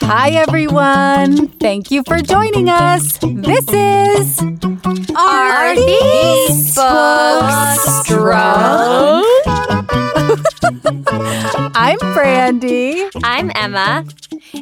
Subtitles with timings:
[0.00, 1.48] Hi, everyone.
[1.58, 3.18] Thank you for joining us.
[3.18, 4.40] This is
[5.16, 8.08] Are these books?
[11.74, 13.08] I'm Brandy.
[13.24, 14.04] I'm Emma.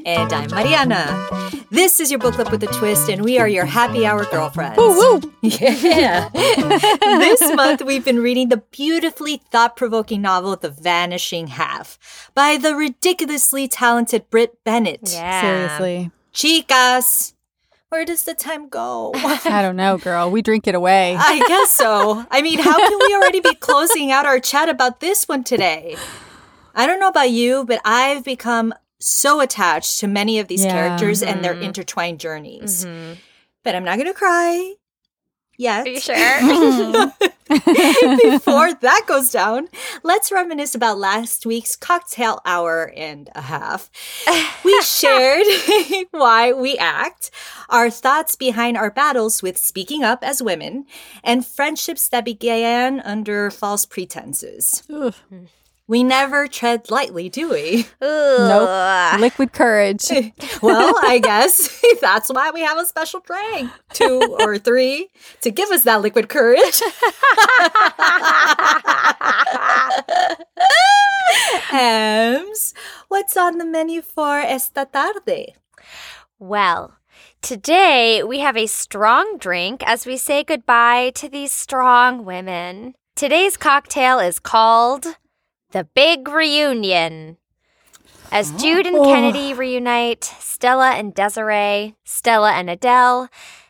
[0.04, 1.28] And I'm Mariana.
[1.70, 4.76] This is your book club with a twist, and we are your happy hour girlfriends.
[4.76, 5.32] Woo woo.
[5.42, 6.28] Yeah.
[6.34, 12.74] this month, we've been reading the beautifully thought provoking novel, The Vanishing Half, by the
[12.74, 15.12] ridiculously talented Brit Bennett.
[15.12, 15.40] Yeah.
[15.78, 16.10] Seriously.
[16.32, 17.34] Chicas,
[17.88, 19.12] where does the time go?
[19.16, 20.30] I don't know, girl.
[20.30, 21.16] We drink it away.
[21.18, 22.26] I guess so.
[22.30, 25.96] I mean, how can we already be closing out our chat about this one today?
[26.74, 30.72] I don't know about you, but I've become so attached to many of these Yeah.
[30.72, 31.62] characters and their Mhm.
[31.64, 32.84] intertwined journeys.
[32.84, 33.18] Mhm.
[33.62, 34.74] But I'm not going to cry
[35.58, 35.86] yet.
[35.86, 36.16] Are you sure?
[37.48, 39.68] Before that goes down,
[40.02, 43.88] let's reminisce about last week's cocktail hour and a half.
[44.64, 45.46] We shared
[46.10, 47.30] why we act,
[47.68, 50.86] our thoughts behind our battles with speaking up as women,
[51.22, 54.82] and friendships that began under false pretenses.
[54.92, 55.14] Ugh.
[55.88, 57.86] We never tread lightly, do we?
[58.00, 59.20] Nope.
[59.20, 60.04] Liquid courage.
[60.62, 65.10] Well, I guess that's why we have a special drink, two or three,
[65.42, 66.80] to give us that liquid courage.
[71.68, 72.74] Hams,
[73.08, 75.54] what's on the menu for esta tarde?
[76.38, 76.96] Well,
[77.42, 82.94] today we have a strong drink as we say goodbye to these strong women.
[83.14, 85.06] Today's cocktail is called
[85.76, 87.36] the Big Reunion.
[88.32, 89.04] As Jude and Oh.
[89.04, 93.28] Kennedy reunite, Stella and Desiree, Stella and Adele,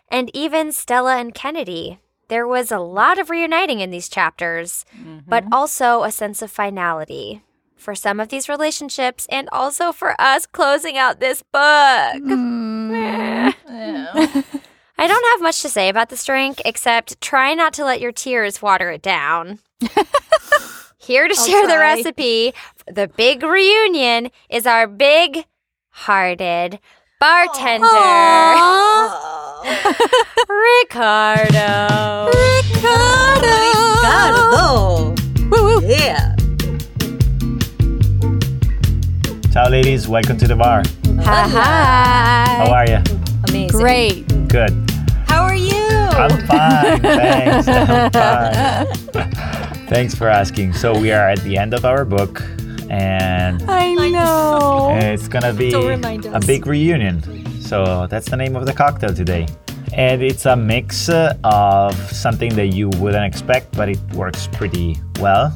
[0.09, 1.99] and even Stella and Kennedy.
[2.29, 4.85] There was a lot of reuniting in these chapters,
[5.27, 7.43] but also a sense of finality
[7.77, 12.23] for some of these relationships and also for us closing out this book.
[12.23, 13.53] Mm.
[14.97, 18.13] I don't have much to say about this drink except try not to let your
[18.13, 19.59] tears water it down.
[21.07, 22.53] Here to I'll share the recipe
[22.89, 25.45] the big reunion is our big
[25.91, 26.81] hearted
[27.21, 29.63] bartender, Oh.
[30.83, 32.31] Ricardo.
[32.75, 34.15] Ricardo!
[35.49, 35.81] Woo woo.
[35.87, 36.35] Yeah.
[39.53, 40.09] Ciao, ladies.
[40.09, 40.83] Welcome to the bar.
[41.23, 42.65] Hi.
[42.65, 42.99] How are you?
[43.49, 43.79] Amazing.
[43.79, 44.27] Great.
[44.49, 44.73] Good.
[45.29, 45.87] How are you?
[45.87, 47.01] I'm fine.
[47.03, 47.69] Thanks.
[47.69, 48.11] I'm
[49.13, 49.53] fine.
[49.89, 50.73] Thanks for asking.
[50.73, 52.43] So we are at the end of our book,
[52.91, 54.99] and I know.
[55.01, 57.23] it's gonna be a big reunion.
[57.61, 59.47] So that's the name of the cocktail today.
[59.93, 64.97] And it's a mix uh, of something that you wouldn't expect, but it works pretty
[65.21, 65.55] well.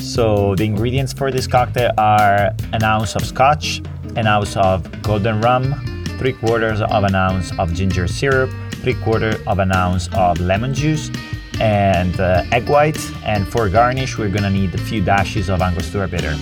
[0.00, 3.82] So the ingredients for this cocktail are an ounce of scotch,
[4.14, 5.74] an ounce of golden rum,
[6.18, 8.50] three quarters of an ounce of ginger syrup,
[8.82, 11.10] three quarters of an ounce of lemon juice,
[11.60, 12.98] and uh, egg white.
[13.24, 16.36] And for garnish, we're gonna need a few dashes of Angostura bitter.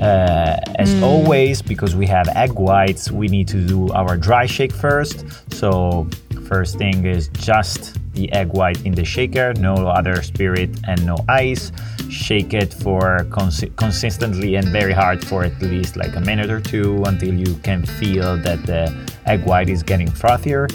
[0.00, 4.72] Uh, as always, because we have egg whites, we need to do our dry shake
[4.72, 5.24] first.
[5.52, 6.08] So,
[6.46, 11.16] first thing is just the egg white in the shaker, no other spirit and no
[11.28, 11.72] ice.
[12.08, 16.60] Shake it for consi- consistently and very hard for at least like a minute or
[16.60, 18.92] two until you can feel that the
[19.26, 20.68] egg white is getting frothier.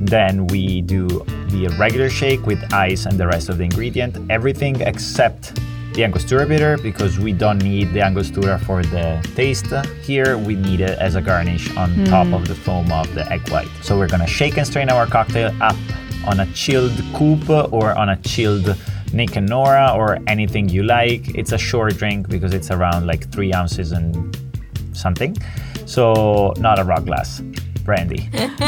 [0.00, 1.08] Then we do
[1.48, 5.58] the regular shake with ice and the rest of the ingredient, everything except
[5.94, 10.36] the Angostura bitter because we don't need the Angostura for the taste here.
[10.36, 12.34] We need it as a garnish on top hmm.
[12.34, 13.68] of the foam of the egg white.
[13.82, 15.76] So we're gonna shake and strain our cocktail up
[16.26, 18.76] on a chilled coupe or on a chilled
[19.12, 21.34] Nick and Nora or anything you like.
[21.34, 24.36] It's a short drink because it's around like three ounces and
[24.92, 25.36] something.
[25.86, 27.42] So not a rock glass.
[27.86, 28.28] Brandy.
[28.32, 28.60] and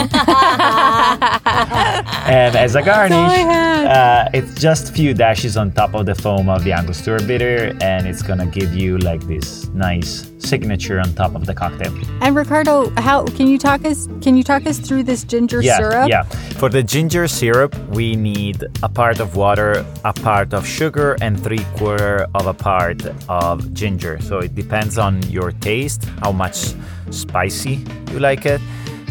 [2.57, 3.87] as a garnish, all I had.
[3.87, 7.77] uh, it's just a few dashes on top of the foam of the Angostura bitter,
[7.81, 11.93] and it's gonna give you like this nice signature on top of the cocktail.
[12.21, 14.07] And Ricardo, how can you talk us?
[14.23, 16.09] Can you talk us through this ginger yeah, syrup?
[16.09, 16.23] yeah.
[16.63, 21.43] For the ginger syrup, we need a part of water, a part of sugar, and
[21.43, 24.21] three quarter of a part of ginger.
[24.23, 26.75] So it depends on your taste, how much
[27.11, 28.61] spicy you like it.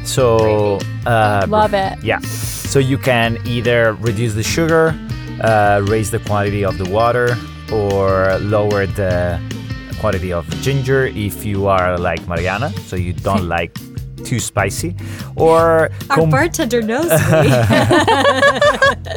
[0.08, 2.02] So uh, Love it.
[2.04, 2.20] Yeah.
[2.72, 4.98] So you can either reduce the sugar,
[5.42, 7.36] uh, raise the quantity of the water,
[7.72, 9.40] or lower the
[10.00, 13.78] quantity of ginger if you are like Mariana, so you don't like
[14.24, 14.96] too spicy,
[15.36, 17.52] or Our com- bartender knows me.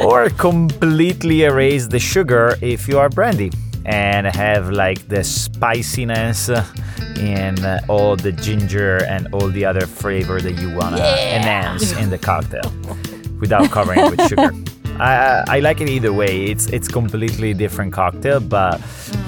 [0.05, 3.51] or completely erase the sugar if you are brandy.
[3.85, 6.49] And have like the spiciness
[7.19, 11.91] and uh, all the ginger and all the other flavor that you want to enhance
[11.93, 12.71] in the cocktail
[13.39, 14.51] without covering it with sugar.
[14.99, 16.45] I, I- I like it either way.
[16.45, 18.79] It's it's completely different cocktail, but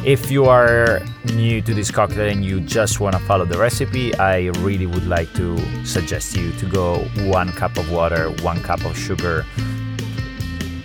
[0.06, 1.02] if you are
[1.34, 5.08] new to this cocktail and you just want to follow the recipe, I really would
[5.08, 7.00] like to suggest you to go
[7.32, 9.46] one cup of water, one cup of sugar,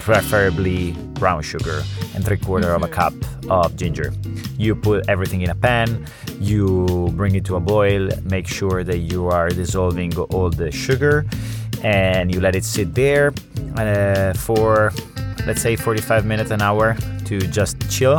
[0.08, 1.82] preferably brown sugar,
[2.14, 3.12] and three quarter of a cup
[3.50, 4.10] of ginger.
[4.56, 6.06] You put everything in a pan,
[6.40, 11.26] you bring it to a boil, make sure that you are dissolving all the sugar,
[11.84, 13.34] and you let it sit there
[13.76, 14.92] uh, for
[15.46, 16.96] let's say 45 minutes an hour
[17.26, 18.18] to just chill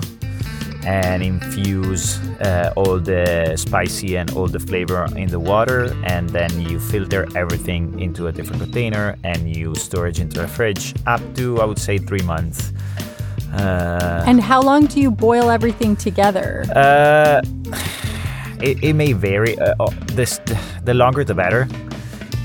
[0.89, 5.81] and infuse uh, all the spicy and all the flavor in the water
[6.13, 10.86] and then you filter everything into a different container and you storage into a fridge
[11.06, 12.59] up to i would say three months
[13.53, 16.50] uh, And how long do you boil everything together?
[16.75, 17.41] uh,
[18.68, 20.39] it, it may vary uh, oh, this
[20.88, 21.68] the longer the better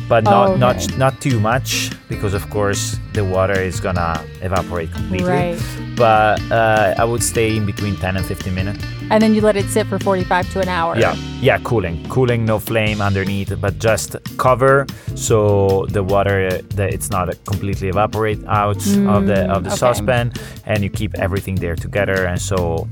[0.09, 0.61] but not Okay.
[0.61, 4.13] not not too much because of course the water is gonna
[4.43, 5.59] evaporate completely Right.
[5.97, 9.57] but uh, i would stay in between 10 and 15 minutes And then you let
[9.57, 10.97] it sit for 45 to an hour.
[10.99, 16.89] Yeah, yeah, cooling, cooling, no flame underneath, but just cover so the water uh, that
[16.97, 18.81] it's not completely evaporate out
[19.13, 19.77] of the of the okay.
[19.83, 20.33] saucepan,
[20.65, 22.89] and you keep everything there together, and so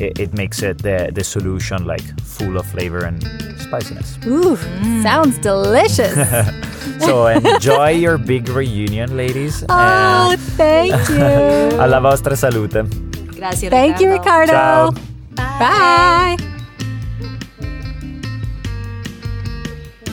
[0.00, 3.22] it, it makes it the the solution like full of flavor and
[3.58, 4.18] spiciness.
[4.26, 5.02] Ooh, mm.
[5.02, 6.16] sounds delicious.
[6.98, 9.64] So enjoy your big reunion, ladies.
[9.68, 11.78] oh, and thank you.
[11.78, 12.82] alla vostra salute.
[13.34, 14.52] Gracias, Thank you, Ricardo.
[14.52, 14.90] Ciao.
[15.34, 16.36] Bye.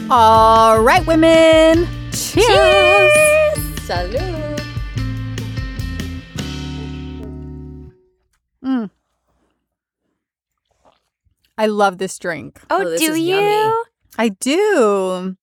[0.09, 1.87] All right, women.
[2.11, 3.13] Cheers.
[3.85, 4.59] Salud.
[8.63, 8.89] Mm.
[11.59, 12.59] I love this drink.
[12.69, 13.35] Oh, Oh, this do is you?
[13.35, 13.73] yummy.
[14.17, 15.35] I do.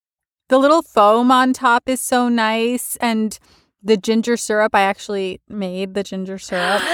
[0.49, 2.95] The little foam on top is so nice.
[2.99, 3.37] And
[3.83, 6.81] the ginger syrup, I actually made the ginger syrup.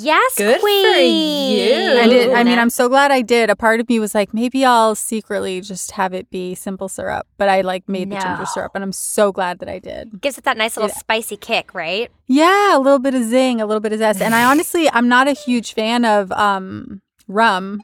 [0.00, 1.98] Yes, Good for you.
[2.00, 2.32] I did.
[2.32, 3.50] I mean, I'm so glad I did.
[3.50, 7.26] A part of me was like, maybe I'll secretly just have it be simple syrup.
[7.36, 10.20] But I like made the ginger syrup, and I'm so glad that I did.
[10.22, 10.96] gives it that nice little Yeah.
[10.98, 12.10] spicy kick, right?
[12.26, 14.22] Yeah, a little bit of zing, a little bit of zest.
[14.22, 17.82] And I honestly, I'm not a huge fan of um rum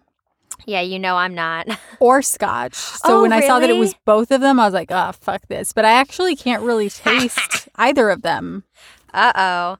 [0.66, 1.66] Yeah, you know I'm not.
[2.00, 2.74] or scotch.
[2.74, 5.12] So Oh, when I saw that it was both of them, I was like, oh,
[5.12, 5.72] fuck this.
[5.72, 8.64] But I actually can't really taste either of them.
[9.12, 9.78] Uh oh.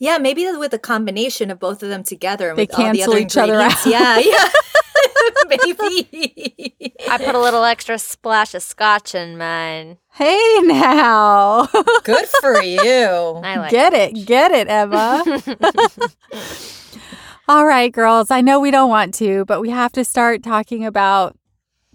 [0.00, 2.50] Yeah, maybe with a combination of both of them together.
[2.50, 3.84] And They with all the cancel other each other out.
[3.84, 4.48] Yeah, yeah.
[5.48, 6.94] maybe.
[7.10, 9.98] I put a little extra splash of scotch in mine.
[10.12, 11.68] Hey now.
[12.04, 12.80] Good for you.
[12.80, 14.26] I like get it.
[14.26, 15.24] Get it, Emma.
[17.50, 18.30] All right, girls.
[18.30, 21.34] I know we don't want to, but we have to start talking about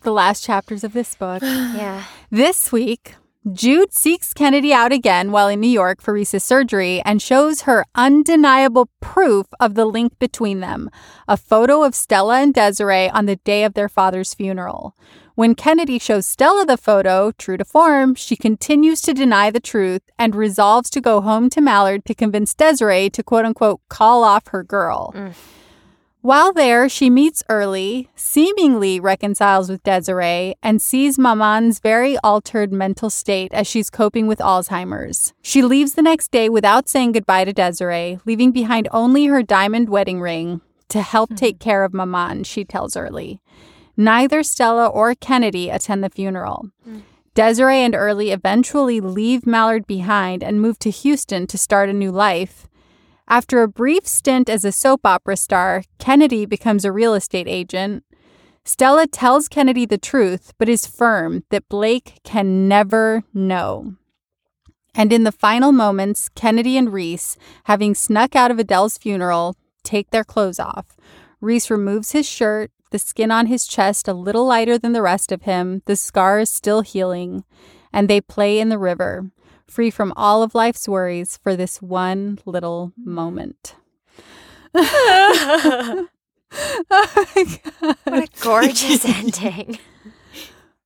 [0.01, 1.44] the last chapters of this book.
[1.73, 2.05] Yeah.
[2.31, 3.13] This week,
[3.51, 7.85] Jude seeks Kennedy out again while in New York for Reese's surgery and shows her
[7.94, 10.89] undeniable proof of the link between them
[11.27, 14.95] a photo of Stella and Desiree on the day of their father's funeral.
[15.35, 20.03] When Kennedy shows Stella the photo, true to form, she continues to deny the truth
[20.19, 24.50] and resolves to go home to Mallard to convince Desiree to quote unquote call off
[24.50, 25.12] her girl.
[25.15, 25.33] Mm.
[26.21, 33.10] While there, she meets Early, seemingly reconciles with Desiree, and sees Maman's very altered mental
[33.10, 35.34] state as she's coping with Alzheimer's.
[35.41, 39.89] She leaves the next day without saying goodbye to Desiree, leaving behind only her diamond
[39.89, 41.36] wedding ring to help hmm.
[41.36, 43.41] take care of Maman, she tells Early.
[43.95, 46.69] Neither Stella or Kennedy attend the funeral.
[46.88, 47.03] Mm.
[47.35, 52.12] Desiree and Early eventually leave Mallard behind and move to Houston to start a new
[52.12, 52.67] life.
[53.27, 58.03] After a brief stint as a soap opera star, Kennedy becomes a real estate agent.
[58.65, 63.95] Stella tells Kennedy the truth, but is firm that Blake can never know.
[64.95, 70.12] And in the final moments, Kennedy and Reese, having snuck out of Adele's funeral, take
[70.12, 70.95] their clothes off.
[71.41, 75.31] Reese removes his shirt, the skin on his chest a little lighter than the rest
[75.31, 77.43] of him, the scar is still healing,
[77.91, 79.31] and they play in the river,
[79.67, 83.75] free from all of life's worries for this one little moment.
[84.75, 86.07] oh
[86.91, 87.97] my God.
[88.03, 89.79] What a gorgeous ending.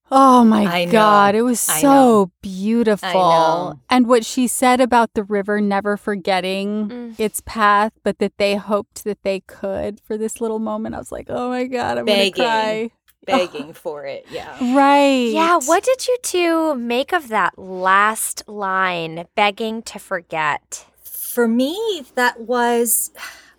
[0.09, 0.91] Oh my I know.
[0.91, 1.35] God.
[1.35, 2.31] It was I so know.
[2.41, 3.09] beautiful.
[3.11, 3.79] know.
[3.89, 7.19] And what she said about the river never forgetting Mm.
[7.19, 10.95] its path, but that they hoped that they could for this little moment.
[10.95, 12.43] I was like, oh my God, I'm going to Begging.
[12.43, 12.91] cry.
[13.25, 14.25] Begging for it.
[14.31, 14.57] Yeah.
[14.73, 15.31] Right.
[15.33, 20.85] Yeah, what did you two make of that last line, begging to forget?
[21.03, 23.11] For me, that was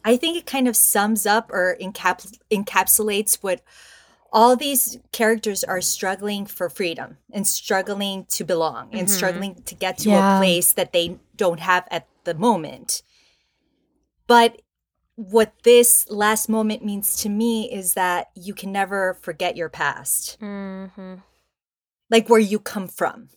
[0.05, 3.61] I think it kind of sums up or encaps- encapsulates what
[4.33, 9.99] all these characters are struggling for freedom and struggling to belong and struggling to get
[9.99, 10.35] to Yeah.
[10.35, 13.03] a place that they don't have at the moment.
[14.27, 14.61] But
[15.15, 20.37] what this last moment means to me is that you can never forget your past,
[20.41, 21.15] hmm
[22.11, 23.29] like where you come from.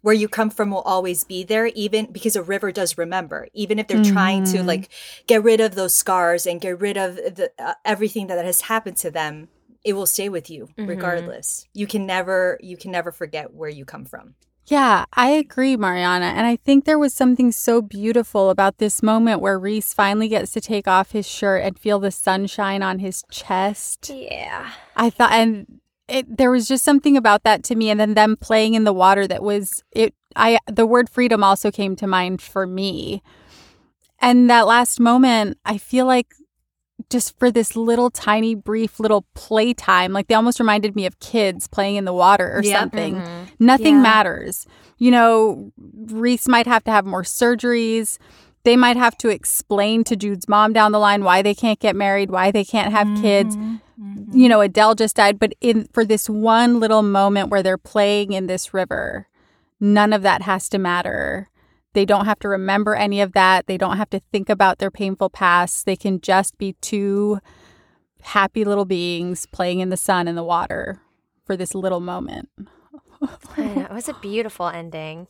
[0.00, 3.48] Where you come from will always be there, even because a river does remember.
[3.54, 4.66] Even if they're trying to Mhm.
[4.66, 4.88] like
[5.26, 8.96] get rid of those scars and get rid of the, uh, everything that has happened
[8.98, 9.48] to them,
[9.84, 10.88] it will stay with you Mhm.
[10.88, 11.66] regardless.
[11.74, 14.34] You can never, you can never forget where you come from.
[14.66, 16.24] Yeah, I agree, Mariana.
[16.24, 20.52] And I think there was something so beautiful about this moment where Reese finally gets
[20.52, 24.10] to take off his shirt and feel the sunshine on his chest.
[24.14, 24.70] Yeah.
[24.96, 27.90] I thought, and it, there was just something about that to me.
[27.90, 30.14] And then them playing in the water that was it.
[30.34, 33.22] I the word freedom also came to mind for me.
[34.18, 36.28] And that last moment, I feel like
[37.14, 41.68] just for this little tiny brief little playtime, like they almost reminded me of kids
[41.68, 42.80] playing in the water or Yeah.
[42.80, 43.14] something.
[43.14, 43.46] Mhm.
[43.60, 44.02] Nothing Yeah.
[44.02, 44.66] matters.
[44.98, 45.70] You know,
[46.10, 48.18] Reese might have to have more surgeries.
[48.64, 51.94] They might have to explain to Jude's mom down the line why they can't get
[51.94, 53.56] married, why they can't have kids.
[54.32, 58.32] You know, Adele just died, but in for this one little moment where they're playing
[58.32, 59.28] in this river,
[59.78, 61.48] none of that has to matter.
[61.94, 63.66] They don't have to remember any of that.
[63.66, 65.86] They don't have to think about their painful past.
[65.86, 67.38] They can just be two
[68.22, 71.00] happy little beings playing in the sun and the water
[71.44, 72.48] for this little moment.
[73.56, 75.28] It was a beautiful ending.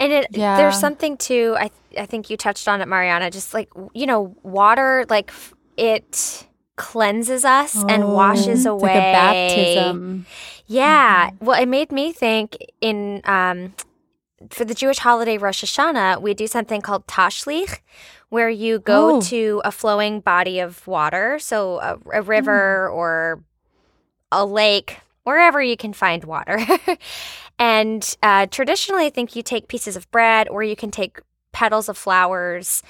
[0.00, 0.56] And it Yeah.
[0.56, 4.34] there's something too I I think you touched on it Mariana just like you know
[4.42, 5.30] water like
[5.76, 6.46] it
[6.76, 10.26] cleanses us and washes Oh, away like a baptism.
[10.66, 11.30] Yeah.
[11.40, 13.74] Well, it made me think in um
[14.50, 17.80] for the Jewish holiday Rosh Hashanah, we do something called tashlich,
[18.28, 19.20] where you go Oh.
[19.22, 23.42] to a flowing body of water, so a, a river or
[24.30, 26.58] a lake, wherever you can find water.
[27.58, 31.20] and uh, traditionally, I think you take pieces of bread or you can take
[31.52, 32.82] petals of flowers.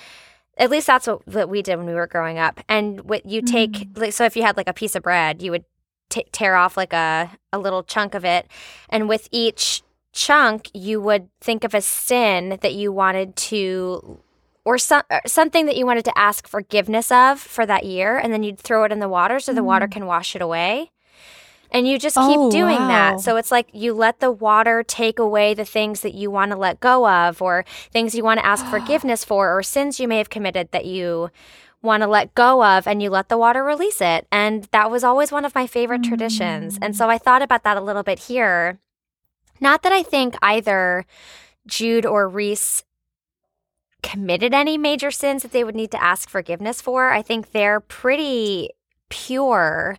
[0.57, 2.61] At least that's what, what we did when we were growing up.
[2.69, 5.51] And what you take, like, so if you had like a piece of bread, you
[5.51, 5.65] would
[6.11, 8.47] t- tear off like a, a little chunk of it.
[8.89, 9.83] And with each
[10.13, 14.21] chunk, you would think of a sin that you wanted to,
[14.65, 18.19] or some, or something that you wanted to ask forgiveness of for that year.
[18.19, 19.93] And then you'd throw it in the water so the water mm.
[19.93, 20.91] can wash it away.
[21.75, 22.89] And you just keep Oh, doing wow.
[22.89, 23.21] that.
[23.21, 26.57] So it's like you let the water take away the things that you want to
[26.59, 30.19] let go of, or things you want to ask forgiveness for, or sins you may
[30.19, 31.31] have committed that you
[31.81, 34.27] want to let go of, and you let the water release it.
[34.31, 36.79] And that was always one of my favorite traditions.
[36.81, 36.97] And mm.
[36.97, 38.79] so I thought about that a little bit here.
[39.63, 41.07] Not that I think either
[41.67, 42.85] Jude or Reese
[44.03, 47.11] committed any major sins that they would need to ask forgiveness for.
[47.11, 48.71] I think they're pretty
[49.09, 49.99] pure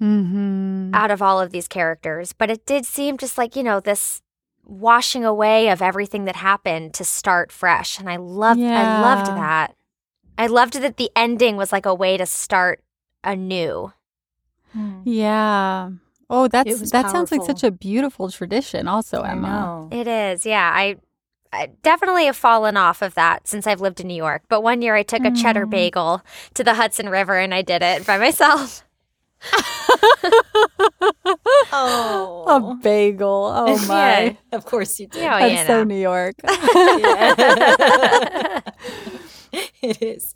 [0.00, 0.94] Mm-hmm.
[0.94, 4.22] out of all of these characters, but it did seem just like, you know, this
[4.64, 7.98] washing away of everything that happened to start fresh.
[7.98, 9.74] And I loved I loved that.
[10.38, 12.80] I loved that the ending was like a way to start
[13.24, 13.92] anew.
[15.02, 15.90] Yeah.
[16.30, 19.88] Oh, that's was that sounds like such a beautiful tradition also, Emma.
[19.90, 20.44] It is.
[20.44, 20.96] Yeah, I
[21.52, 24.42] I definitely have fallen off of that since I've lived in New York.
[24.48, 25.70] But one year I took a cheddar mm.
[25.70, 26.22] bagel
[26.54, 28.84] to the Hudson River and I did it by myself.
[31.72, 33.52] Oh, A bagel.
[33.54, 34.22] Oh my.
[34.22, 35.22] Yeah, of course you did.
[35.22, 35.84] Oh, yeah, That's you so know.
[35.84, 36.36] New York.
[39.82, 40.34] it is.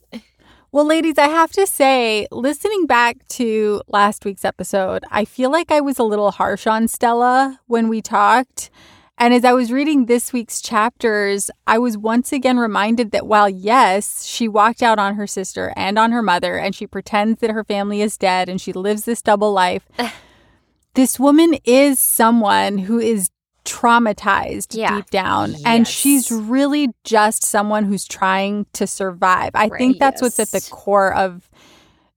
[0.75, 5.71] Well, ladies, I have to say, listening back to last week's episode, I feel like
[5.71, 8.71] I was a little harsh on Stella when we talked.
[9.19, 13.51] And as I was reading this week's chapters, I was once again reminded that while,
[13.51, 17.51] yes, she walked out on her sister and on her mother, and she pretends that
[17.51, 19.87] her family is dead and she lives this double life,
[20.95, 23.29] this woman is someone who is
[23.65, 24.97] traumatized Yeah.
[24.97, 25.57] deep down.
[25.65, 29.51] And she's really just someone who's trying to survive.
[29.55, 29.79] I Right.
[29.79, 31.49] think that's what's at the core of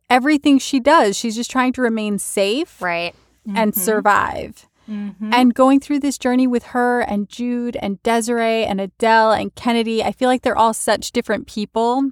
[0.09, 1.17] everything she does.
[1.17, 3.13] She's just trying to remain safe right.
[3.45, 3.79] and mm-hmm.
[3.79, 4.67] survive.
[4.89, 5.33] Mm-hmm.
[5.33, 10.03] And going through this journey with her and Jude and Desiree and Adele and Kennedy,
[10.03, 12.11] I feel like they're all such different people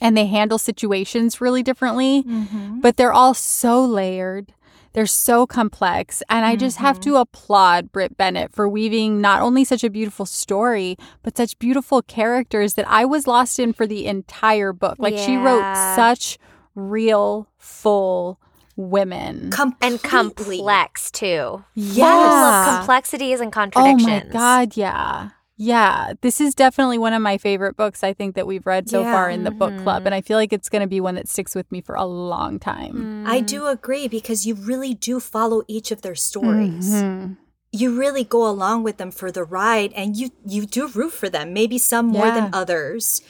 [0.00, 2.80] and they handle situations really differently, mm-hmm.
[2.80, 4.52] but they're all so layered.
[4.92, 6.22] They're so complex.
[6.28, 7.10] And I just have mm-hmm.
[7.10, 12.02] to applaud Brit Bennett for weaving not only such a beautiful story, but such beautiful
[12.02, 14.96] characters that I was lost in for the entire book.
[14.98, 16.38] Like she wrote such
[16.74, 18.40] real, full
[18.76, 19.50] women.
[19.80, 21.64] And complex too.
[21.74, 22.04] Yeah.
[22.04, 24.22] Full of complexities and contradictions.
[24.24, 25.30] Oh my god, yeah.
[25.60, 29.02] Yeah, this is definitely one of my favorite books I think that we've read so
[29.02, 29.12] Yeah.
[29.12, 30.06] far in the book club.
[30.06, 32.04] And I feel like it's going to be one that sticks with me for a
[32.04, 33.24] long time.
[33.26, 36.86] I do agree because you really do follow each of their stories.
[36.94, 37.36] Mhm.
[37.72, 41.28] You really go along with them for the ride and you you do root for
[41.28, 43.20] them, maybe some more than others.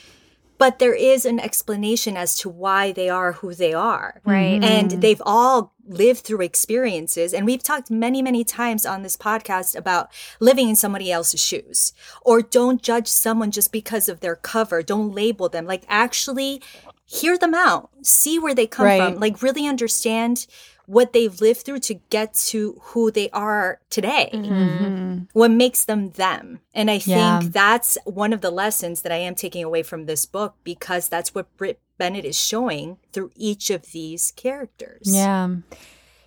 [0.59, 4.21] But there is an explanation as to why they are who they are.
[4.23, 4.61] Right.
[4.61, 4.63] Mm-hmm.
[4.63, 7.33] And they've all lived through experiences.
[7.33, 11.93] And we've talked many, many times on this podcast about living in somebody else's shoes.
[12.21, 14.83] Or don't judge someone just because of their cover.
[14.83, 15.65] Don't label them.
[15.65, 16.61] Like actually
[17.05, 17.89] hear them out.
[18.03, 19.01] See where they come Right.
[19.01, 19.19] from.
[19.19, 20.45] Like really understand
[20.89, 25.27] what they've lived through to get to who they are today Mhm.
[25.33, 26.61] what makes them them.
[26.73, 30.25] And I think that's one of the lessons that I am taking away from this
[30.25, 35.01] book because that's what Brit Bennett is showing through each of these characters.
[35.05, 35.47] Yeah.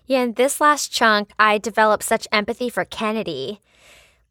[0.06, 3.60] Yeah, in this last chunk, I developed such empathy for Kennedy.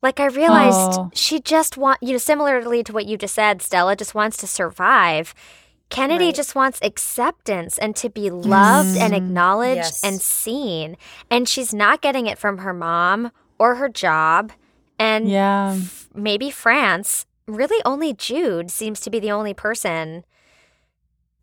[0.01, 1.11] Like I realized Oh.
[1.13, 4.47] she just want you know similarly to what you just said, Stella just wants to
[4.47, 5.33] survive.
[5.91, 6.35] Kennedy Right.
[6.35, 9.17] just wants acceptance and to be loved and mm.
[9.17, 10.03] acknowledged Yes.
[10.03, 10.97] and seen.
[11.29, 14.51] And she's not getting it from her mom or her job
[14.97, 15.75] and Yeah.
[15.77, 17.25] f- maybe France.
[17.47, 20.23] Really only Jude seems to be the only person.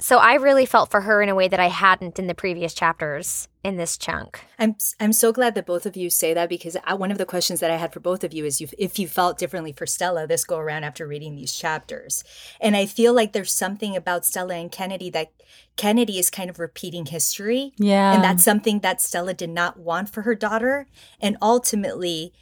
[0.00, 2.73] So I really felt for her in a way that I hadn't in the previous
[2.73, 4.40] chapters in this chunk.
[4.57, 7.26] I'm I'm so glad that both of you say that because I, one of the
[7.26, 9.87] questions that I had for both of you is you, if you felt differently for
[9.87, 12.23] Stella this go around after reading these chapters.
[12.61, 15.33] And I feel like there's something about Stella and Kennedy that
[15.76, 17.73] Kennedy is kind of repeating history.
[17.76, 18.14] Yeah.
[18.14, 20.87] And that's something that Stella did not want for her daughter.
[21.21, 22.33] And ultimately,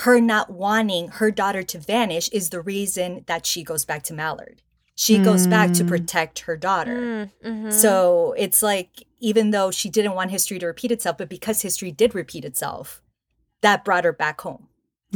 [0.00, 4.12] her not wanting her daughter to vanish is the reason that she goes back to
[4.12, 4.60] Mallard.
[4.98, 5.88] She goes back to Mm.
[5.88, 7.30] protect her daughter.
[7.44, 7.72] Mm, mhm.
[7.72, 11.92] So it's like, even though she didn't want history to repeat itself, but because history
[11.92, 13.02] did repeat itself,
[13.60, 14.68] that brought her back home,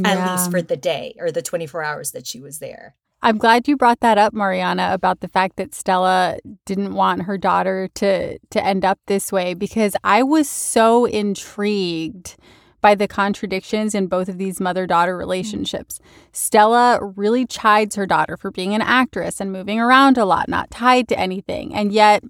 [0.05, 2.95] at least for the day or the 24 hours that she was there.
[3.23, 7.37] I'm glad you brought that up, Mariana, about the fact that Stella didn't want her
[7.37, 12.35] daughter to to end up this way because I was so intrigued
[12.81, 15.99] by the contradictions in both of these mother-daughter relationships.
[16.31, 20.71] Stella really chides her daughter for being an actress and moving around a lot, not
[20.71, 21.73] tied to anything.
[21.73, 22.23] And yet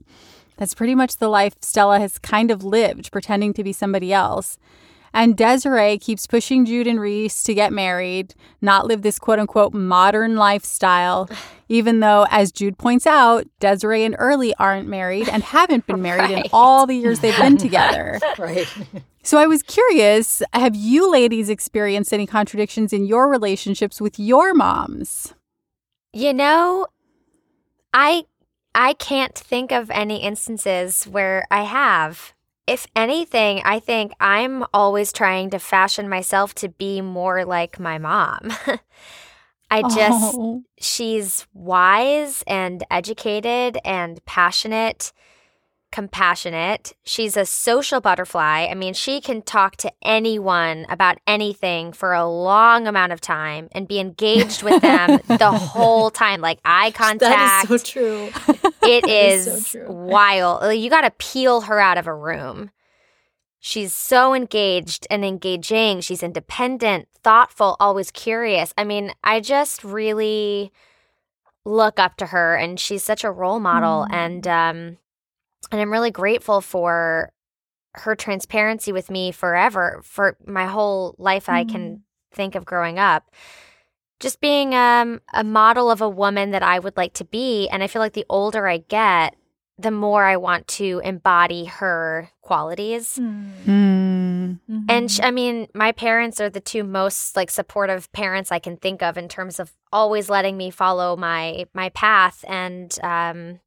[0.57, 4.57] that's pretty much the life Stella has kind of lived, pretending to be somebody else.
[5.13, 9.73] And Desiree keeps pushing Jude and Reese to get married, not live this quote unquote
[9.73, 11.29] modern lifestyle,
[11.69, 16.31] even though, as Jude points out, Desiree and Early aren't married and haven't been married
[16.31, 18.19] in all the years they've been together.
[18.37, 18.67] Right.
[19.23, 24.53] So I was curious have you ladies experienced any contradictions in your relationships with your
[24.53, 25.33] moms?
[26.13, 26.87] You know,
[27.93, 28.25] I
[28.73, 32.33] I can't think of any instances where I have.
[32.71, 37.97] If anything, I think I'm always trying to fashion myself to be more like my
[37.97, 38.53] mom.
[39.69, 40.63] I just Oh.
[40.79, 45.11] she's wise and educated and passionate,
[45.91, 46.93] compassionate.
[47.03, 48.67] She's a social butterfly.
[48.69, 53.67] I mean, she can talk to anyone about anything for a long amount of time
[53.73, 57.19] and be engaged with them the whole time, like eye contact.
[57.19, 58.29] That is so true.
[58.83, 59.91] It is so true.
[59.91, 60.73] wild.
[60.75, 62.71] You got to peel her out of a room.
[63.59, 66.01] She's so engaged and engaging.
[66.01, 68.73] She's independent, thoughtful, always curious.
[68.75, 70.71] I mean, I just really
[71.63, 74.13] look up to her and she's such a role model Mm.
[74.13, 74.97] and um
[75.71, 77.31] and I'm really grateful for
[77.95, 81.69] her transparency with me forever for my whole life I Mm.
[81.71, 83.29] can think of growing up
[84.21, 87.67] just being um, a model of a woman that I would like to be.
[87.69, 89.35] And I feel like the older I get,
[89.79, 93.17] the more I want to embody her qualities.
[93.19, 94.59] Mm.
[94.87, 98.77] And sh- I mean, my parents are the two most like supportive parents I can
[98.77, 103.59] think of in terms of always letting me follow my my path and um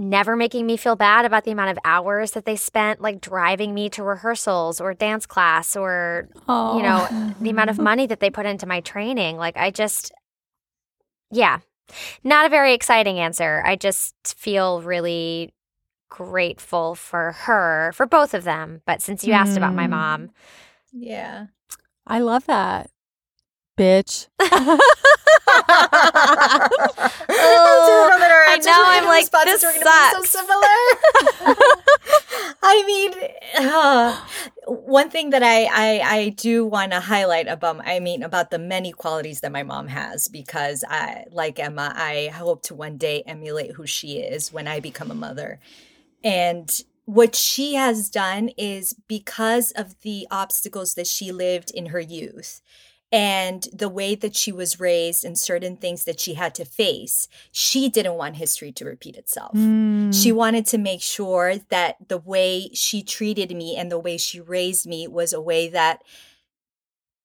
[0.00, 3.74] never making me feel bad about the amount of hours that they spent like driving
[3.74, 6.76] me to rehearsals or dance class or Oh.
[6.76, 9.36] you know, the amount of money that they put into my training.
[9.36, 10.12] Like, I just,
[11.30, 11.58] yeah,
[12.24, 13.62] not a very exciting answer.
[13.64, 15.52] I just feel really
[16.08, 18.82] grateful for her, for both of them.
[18.86, 19.90] But since you asked about my Mm.
[19.90, 20.30] mom,
[20.92, 21.46] Yeah.
[22.06, 22.90] I love that.
[23.78, 24.26] Bitch.
[27.32, 28.10] Oh,
[28.48, 30.32] I know, I'm like, this sucks.
[30.32, 30.76] so similar.
[32.62, 33.12] I mean,
[33.58, 34.20] uh,
[34.66, 38.58] one thing that I I, I do want to highlight about I mean about the
[38.58, 43.22] many qualities that my mom has because I like Emma, I hope to one day
[43.26, 45.60] emulate who she is when I become a mother.
[46.22, 46.70] And
[47.06, 52.60] what she has done is because of the obstacles that she lived in her youth
[53.12, 57.26] and the way that she was raised and certain things that she had to face,
[57.50, 59.52] she didn't want history to repeat itself.
[59.54, 60.14] Mm.
[60.14, 64.40] She wanted to make sure that the way she treated me and the way she
[64.40, 66.02] raised me was a way that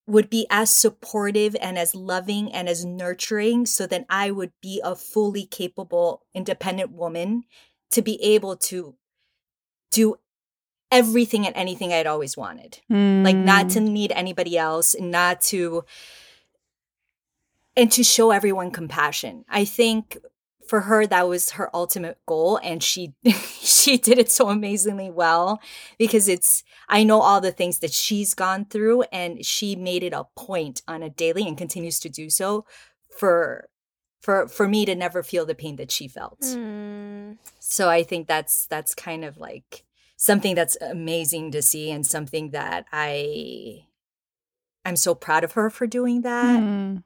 [0.08, 4.82] would be as supportive and as loving and as nurturing so that I would be
[4.84, 7.44] a fully capable, independent woman
[7.92, 8.96] to be able to
[9.92, 10.16] do
[10.92, 12.80] everything and anything I'd always wanted.
[12.90, 13.74] Like not Mm.
[13.74, 15.84] to need anybody else and not to
[17.76, 19.44] and to show everyone compassion.
[19.50, 20.18] I think
[20.68, 23.14] for her that was her ultimate goal and she
[23.60, 25.60] she did it so amazingly well
[26.00, 30.14] because it's I know all the things that she's gone through and she made it
[30.14, 32.66] a point on a daily and continues to do so
[33.10, 33.70] for
[34.22, 36.40] for for me to never feel the pain that she felt.
[36.42, 37.38] Mm.
[37.60, 39.84] So I think that's that's kind of like
[40.18, 43.86] something that's amazing to see and something that I
[44.86, 47.04] I'm so proud of her for doing that Mm.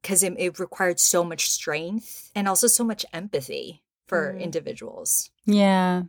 [0.00, 4.40] because it, it required so much strength and also so much empathy for Mm.
[4.40, 5.30] individuals.
[5.46, 6.02] Yeah.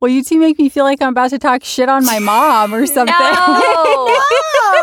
[0.00, 2.74] Well, you two make me feel like I'm about to talk shit on my mom
[2.74, 3.14] or something.
[3.14, 4.08] No.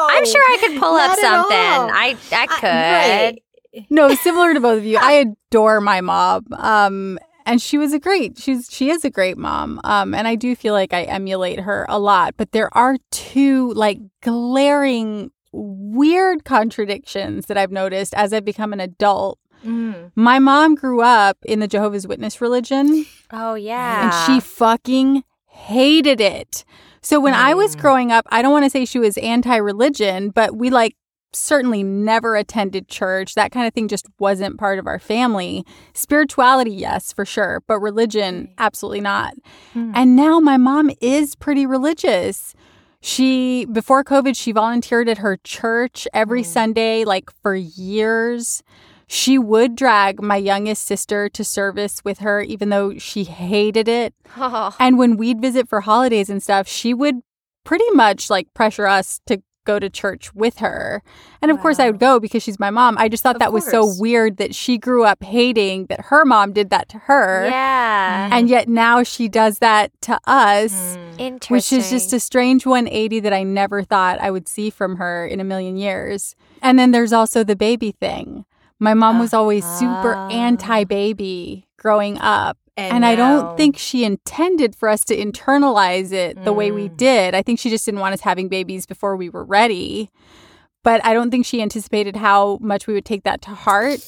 [0.09, 1.57] I'm sure I could pull up Not at something.
[1.57, 3.41] I I could.
[3.75, 3.85] right.
[3.89, 4.97] no, similar to both of you.
[4.99, 5.13] I
[5.51, 6.45] adore my mom.
[6.57, 9.79] Um, and she was a great, she's she is a great mom.
[9.83, 12.35] Um, and I do feel like I emulate her a lot.
[12.37, 18.79] But there are two like glaring weird contradictions that I've noticed as I've become an
[18.79, 19.39] adult.
[19.65, 20.11] Mm.
[20.15, 23.05] My mom grew up in the Jehovah's Witness religion.
[23.31, 24.03] Oh yeah.
[24.03, 26.63] and she fucking hated it.
[27.01, 27.79] So when I was Mm.
[27.79, 30.95] growing up, I don't want to say she was anti-religion, but we like
[31.37, 33.35] certainly never attended church.
[33.35, 35.65] That kind of thing just wasn't part of our family.
[35.93, 39.33] Spirituality, yes, for sure, but religion, absolutely not.
[39.73, 39.91] Hmm.
[39.95, 42.53] And now my mom is pretty religious.
[43.01, 46.45] She before COVID, she volunteered at her church every Mm.
[46.45, 48.63] Sunday like for years.
[49.09, 54.13] She would drag my youngest sister to service with her even though she hated it.
[54.79, 57.21] And when we'd visit for holidays and stuff, she would
[57.63, 61.03] pretty much like pressure us to go to church with her.
[61.41, 62.97] And of course, I would go because she's my mom.
[62.97, 66.25] I just thought Of that was so weird that she grew up hating that her
[66.25, 67.47] mom did that to her.
[67.47, 68.29] Yeah.
[68.31, 71.19] And yet now she does that to us, Mm.
[71.19, 71.55] Interesting.
[71.55, 75.27] which is just a strange 180 that I never thought I would see from her
[75.27, 76.35] in a million years.
[76.61, 78.45] And then there's also the baby thing.
[78.79, 80.29] My mom was always super Ah.
[80.29, 82.57] anti baby growing up.
[82.75, 86.89] And, And I don't think she intended for us to internalize it the way we
[86.89, 86.97] Mm.
[86.97, 87.33] did.
[87.33, 90.11] I think she just didn't want us having babies before we were ready.
[90.83, 93.99] But I don't think she anticipated how much we would take that to heart.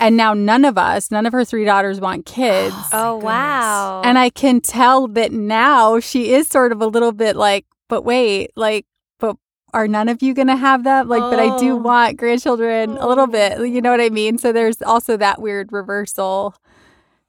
[0.00, 2.74] And now none of us, none of her three daughters want kids.
[2.92, 3.24] Oh goodness.
[3.24, 4.02] wow.
[4.04, 8.02] And I can tell that now she is sort of a little bit like, but
[8.02, 8.86] wait, like,
[9.18, 9.36] but
[9.74, 11.06] are none of you going to have that?
[11.06, 11.76] Like, but I do Oh.
[11.76, 13.58] want grandchildren a little bit.
[13.68, 14.38] You know what I mean?
[14.38, 16.54] So there's also that weird reversal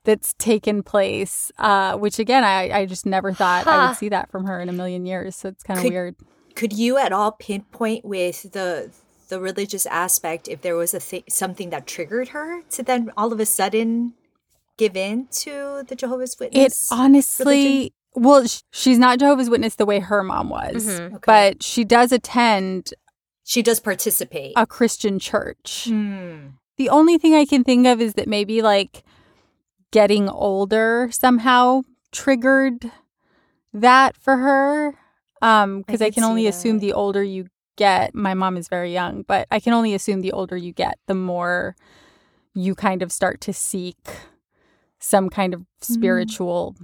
[0.08, 4.32] that's taken place, uh, which again, I, I just never thought I would see that
[4.32, 5.36] from her in a million years.
[5.36, 6.16] So it's kind of weird.
[6.56, 8.90] Could you at all pinpoint with the
[9.28, 13.34] the religious aspect if there was a th- something that triggered her to then all
[13.34, 14.14] of a sudden
[14.78, 16.90] give in to the Jehovah's Witness?
[16.90, 21.08] It honestly, well, sh- she's not Jehovah's Witness the way her mom was, Mhm.
[21.16, 21.24] Okay.
[21.26, 22.94] but she does attend
[23.44, 24.54] she does participate.
[24.56, 25.86] a Christian church.
[25.90, 26.56] Hmm.
[26.78, 29.04] The only thing I can think of is that maybe like
[29.98, 31.82] getting older somehow
[32.12, 32.92] triggered
[33.74, 34.94] that for her.
[35.42, 38.94] Um, because I, could can only assume the older you get, my mom is very
[38.94, 41.76] young, but I can only assume the older you get, the more
[42.54, 43.98] you kind of start to seek
[45.00, 46.76] some kind of spiritual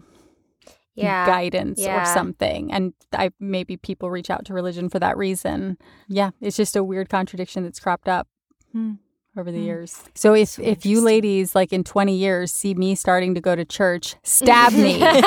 [0.95, 1.28] yeah.
[1.28, 2.71] guidance or something.
[2.71, 5.78] And I maybe people reach out to religion for that reason.
[6.08, 8.28] Yeah, it's just a weird contradiction that's cropped up
[8.73, 8.93] Hmm.
[9.38, 9.63] Over the Hmm.
[9.65, 10.02] years.
[10.15, 13.56] So if So if you ladies like in 20 years see me starting to go
[13.56, 15.02] to church, stab me.
[15.02, 15.22] or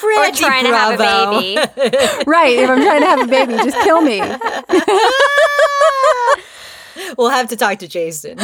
[0.00, 1.56] Brandy trying to have a baby.
[2.26, 4.20] right, if I'm trying to have a baby, just kill me.
[7.18, 8.38] we'll have to talk to Jason.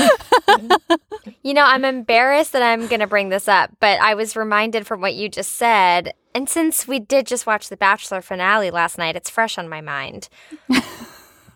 [1.43, 4.87] You know, I'm embarrassed that I'm going to bring this up, but I was reminded
[4.87, 6.15] from what you just said.
[6.35, 9.81] And since we did just watch the Bachelor finale last night, it's fresh on my
[9.81, 10.29] mind.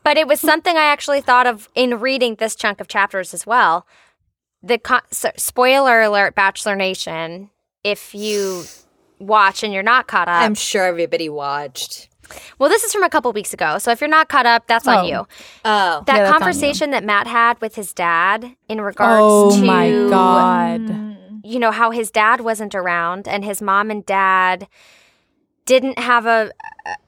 [0.05, 3.47] But it was something I actually thought of in reading this chunk of chapters as
[3.47, 3.87] well.
[4.63, 7.51] The co- so, spoiler alert, Bachelor Nation.
[7.85, 8.65] If you
[9.19, 12.09] watch and you're not caught up, I'm sure everybody watched.
[12.59, 13.79] well, this is from a couple weeks ago.
[13.79, 14.93] So if you're not caught up, that's Oh.
[14.99, 15.17] on you.
[15.19, 15.27] Oh,
[15.65, 16.33] That Yeah, that's you.
[16.33, 21.19] conversation that Matt had with his dad in regards Oh to my god.
[21.45, 24.69] You know how his dad wasn't around and his mom and dad
[25.67, 26.53] didn't have a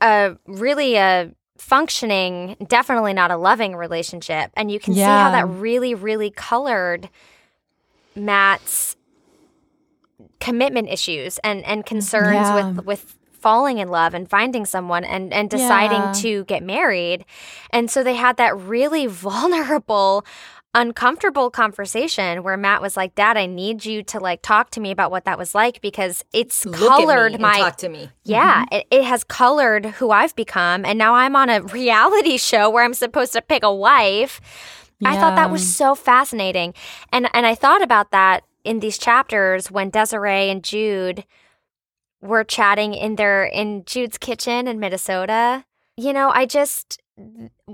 [0.00, 1.30] a really a
[1.64, 4.50] functioning, definitely not a loving relationship.
[4.57, 7.09] And you can see how that really, really colored
[8.14, 8.96] Matt's
[10.40, 12.55] commitment issues and, and concerns Yeah.
[12.77, 16.12] with with falling in love and finding someone and, and deciding Yeah.
[16.12, 17.27] to get married.
[17.70, 20.24] And so they had that really vulnerable,
[20.74, 24.90] uncomfortable conversation where Matt was like, Dad, I need you to like talk to me
[24.90, 28.10] about what that was like because it's Look colored my talk to me.
[28.24, 28.74] yeah, mm-hmm.
[28.74, 30.84] it, it has colored who I've become.
[30.84, 34.40] And now I'm on a reality show where I'm supposed to pick a wife.
[35.04, 36.72] I thought that was so fascinating.
[37.12, 41.24] And and I thought about that in these chapters when Desiree and Jude
[42.22, 45.64] were chatting in their in Jude's kitchen in Minnesota.
[45.96, 47.02] You know, I just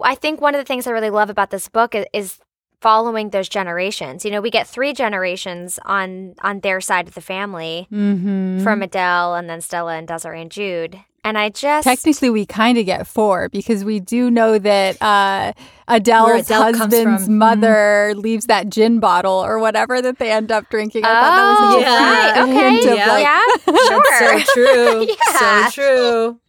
[0.02, 2.38] I think one of the things I really love about this book is, is
[2.80, 4.24] following those generations.
[4.24, 8.62] You know, we get three generations on on their side of the family Mm-hmm.
[8.62, 10.98] from Adele and then Stella and Desiree and Jude.
[11.22, 15.52] And I just Technically, we kind of get four because we do know that uh,
[15.86, 17.36] Adele's Adele comes husband's from.
[17.36, 21.04] mother leaves that gin bottle or whatever that they end up drinking.
[21.04, 22.30] I Oh, thought that was a yeah.
[22.30, 22.48] right.
[22.48, 22.70] Okay.
[22.70, 23.06] hint of, Yeah.
[23.12, 24.02] like- yeah, sure.
[24.38, 25.06] That's so true.
[25.34, 25.68] Yeah.
[25.68, 26.40] So true.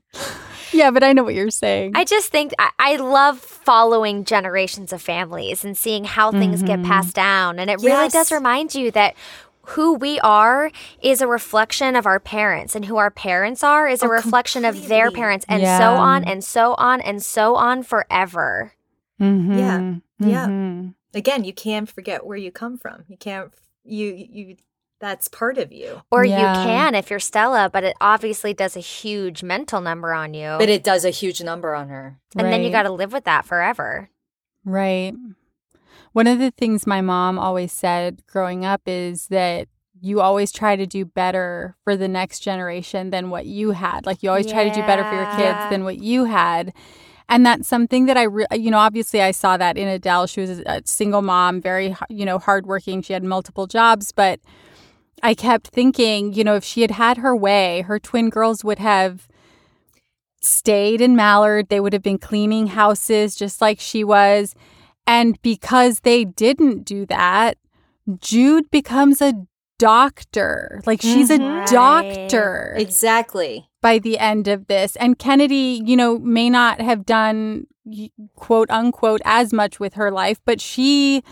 [0.72, 1.94] Yeah, but I know what you're saying.
[1.96, 6.84] I just think I, I love following generations of families and seeing how things get
[6.84, 7.60] passed down.
[7.60, 9.16] And it really does remind you that
[9.64, 14.02] who we are is a reflection of our parents, and who our parents are is
[14.02, 15.78] a Oh, reflection of their parents, and Yeah.
[15.78, 18.74] so on and so on and so on forever.
[19.22, 19.58] Mhm.
[19.58, 20.28] Yeah.
[20.28, 20.48] Yeah.
[20.48, 20.94] Mhm.
[21.14, 23.04] Again, you can't forget where you come from.
[23.08, 23.52] You can't.
[23.84, 24.56] You you.
[25.02, 26.04] That's part of you.
[26.12, 26.38] Or Yeah.
[26.60, 30.56] you can if you're Stella, but it obviously does a huge mental number on you.
[30.60, 32.20] But it does a huge number on her.
[32.38, 34.10] and then you got to live with that forever.
[34.64, 35.14] Right.
[36.14, 39.68] One of the things my mom always said growing up is that
[40.00, 44.06] you always try to do better for the next generation than what you had.
[44.06, 46.74] Like you always try to do better for your kids than what you had.
[47.30, 50.28] And that's something that I, re- you know, obviously I saw that in Adele.
[50.28, 53.02] She was a single mom, very, you know, hardworking.
[53.04, 54.40] She had multiple jobs, but
[55.24, 58.80] I kept thinking, you know, if she had had her way, her twin girls would
[58.80, 59.28] have
[60.42, 61.70] stayed in Mallard.
[61.70, 64.56] They would have been cleaning houses just like she was.
[65.06, 67.58] And because they didn't do that,
[68.20, 69.34] Jude becomes a
[69.78, 70.82] doctor.
[70.86, 71.64] Like she's Mhm.
[71.64, 73.68] a doctor Exactly.
[73.82, 74.96] by the end of this.
[74.96, 77.66] And Kennedy, you know, may not have done
[78.36, 81.24] quote unquote as much with her life, but she,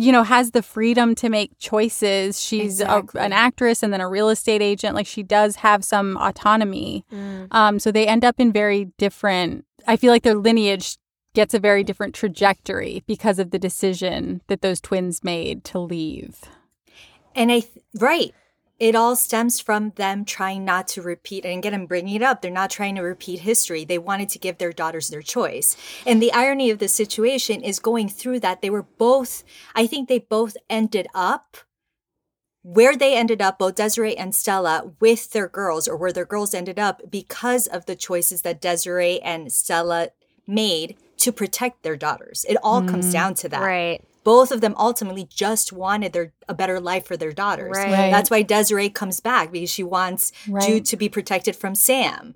[0.00, 2.40] you know, has the freedom to make choices.
[2.40, 3.20] She's Exactly.
[3.20, 4.94] a, an actress and then a real estate agent.
[4.94, 7.04] Like she does have some autonomy.
[7.50, 10.98] Um, so they end up in very different, I feel like their lineage
[11.34, 16.40] gets a very different trajectory because of the decision that those twins made to leave.
[17.34, 18.34] And I, th- right.
[18.78, 21.44] It all stems from them trying not to repeat.
[21.44, 22.40] And again, I'm bringing it up.
[22.42, 23.84] They're not trying to repeat history.
[23.84, 25.76] They wanted to give their daughters their choice.
[26.06, 29.42] And the irony of the situation is going through that, they were both,
[29.74, 31.56] I think they both ended up
[32.62, 36.52] where they ended up, both Desiree and Stella, with their girls, or where their girls
[36.52, 40.08] ended up because of the choices that Desiree and Stella
[40.46, 42.44] made to protect their daughters.
[42.48, 43.12] It all comes mm.
[43.12, 44.02] down to that Right.
[44.28, 47.78] Both of them ultimately just wanted their a better life for their daughters.
[47.78, 47.90] Right.
[47.90, 48.10] Right.
[48.10, 50.62] That's why Desiree comes back because she wants Right.
[50.66, 52.34] Jude to be protected from Sam.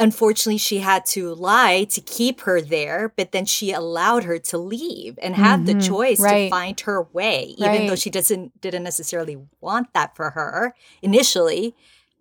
[0.00, 4.58] Unfortunately, she had to lie to keep her there, but then she allowed her to
[4.58, 5.86] leave and have the Mhm.
[5.86, 10.74] choice to find her way, even though she doesn't didn't necessarily want that for her
[11.02, 11.76] initially.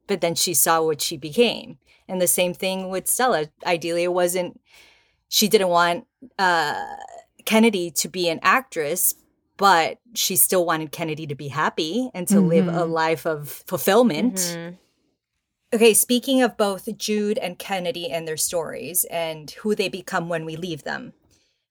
[0.05, 3.49] But then she saw what she became, and the same thing with Stella.
[3.65, 4.61] Ideally, it wasn't
[5.27, 6.05] she didn't want
[6.37, 6.75] uh,
[7.45, 9.15] Kennedy to be an actress,
[9.57, 12.91] but she still wanted Kennedy to be happy and to live a Mhm.
[12.91, 14.35] life of fulfillment.
[14.35, 14.77] Mhm.
[15.73, 20.43] Okay, speaking of both Jude and Kennedy and their stories and who they become when
[20.45, 21.13] we leave them,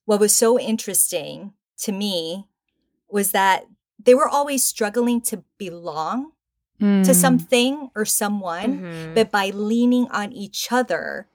[0.06, 2.46] what was so interesting to me
[3.10, 3.66] was that
[4.02, 6.32] they were always struggling to belong
[6.78, 7.14] to Mm.
[7.14, 9.14] something or someone, Mhm.
[9.14, 11.26] but by leaning on each other,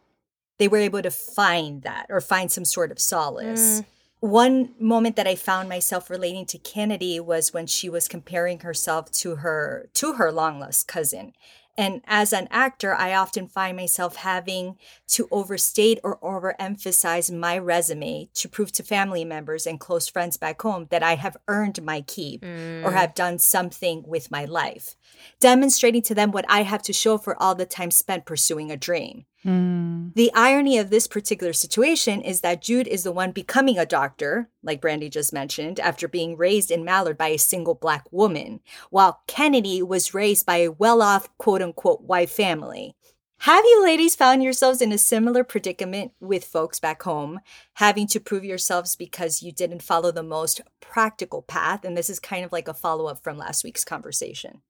[0.57, 3.81] they were able to find that or find some sort of solace.
[3.81, 3.85] Mm.
[4.19, 9.11] One moment that I found myself relating to Kennedy was when she was comparing herself
[9.13, 11.33] to her to her long lost cousin.
[11.77, 14.77] And as an actor, I often find myself having
[15.09, 20.61] to overstate or overemphasize my resume to prove to family members and close friends back
[20.61, 22.93] home that I have earned my keep or mm.
[22.93, 24.95] have done something with my life,
[25.41, 28.77] demonstrating to them what I have to show for all the time spent pursuing a
[28.77, 29.25] dream.
[29.45, 30.13] Mm.
[30.15, 34.49] The irony of this particular situation is that Jude is the one becoming a doctor,
[34.63, 39.21] like Brandy just mentioned, after being raised in Mallard by a single black woman, while
[39.27, 42.95] Kennedy was raised by a well off, quote unquote, white family.
[43.39, 47.41] Have you ladies found yourselves in a similar predicament with folks back home,
[47.73, 51.85] having to prove yourselves because you didn't follow the most practical path?
[51.85, 54.61] And this is kind of like a follow up from last week's conversation.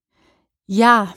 [0.67, 1.13] Yeah,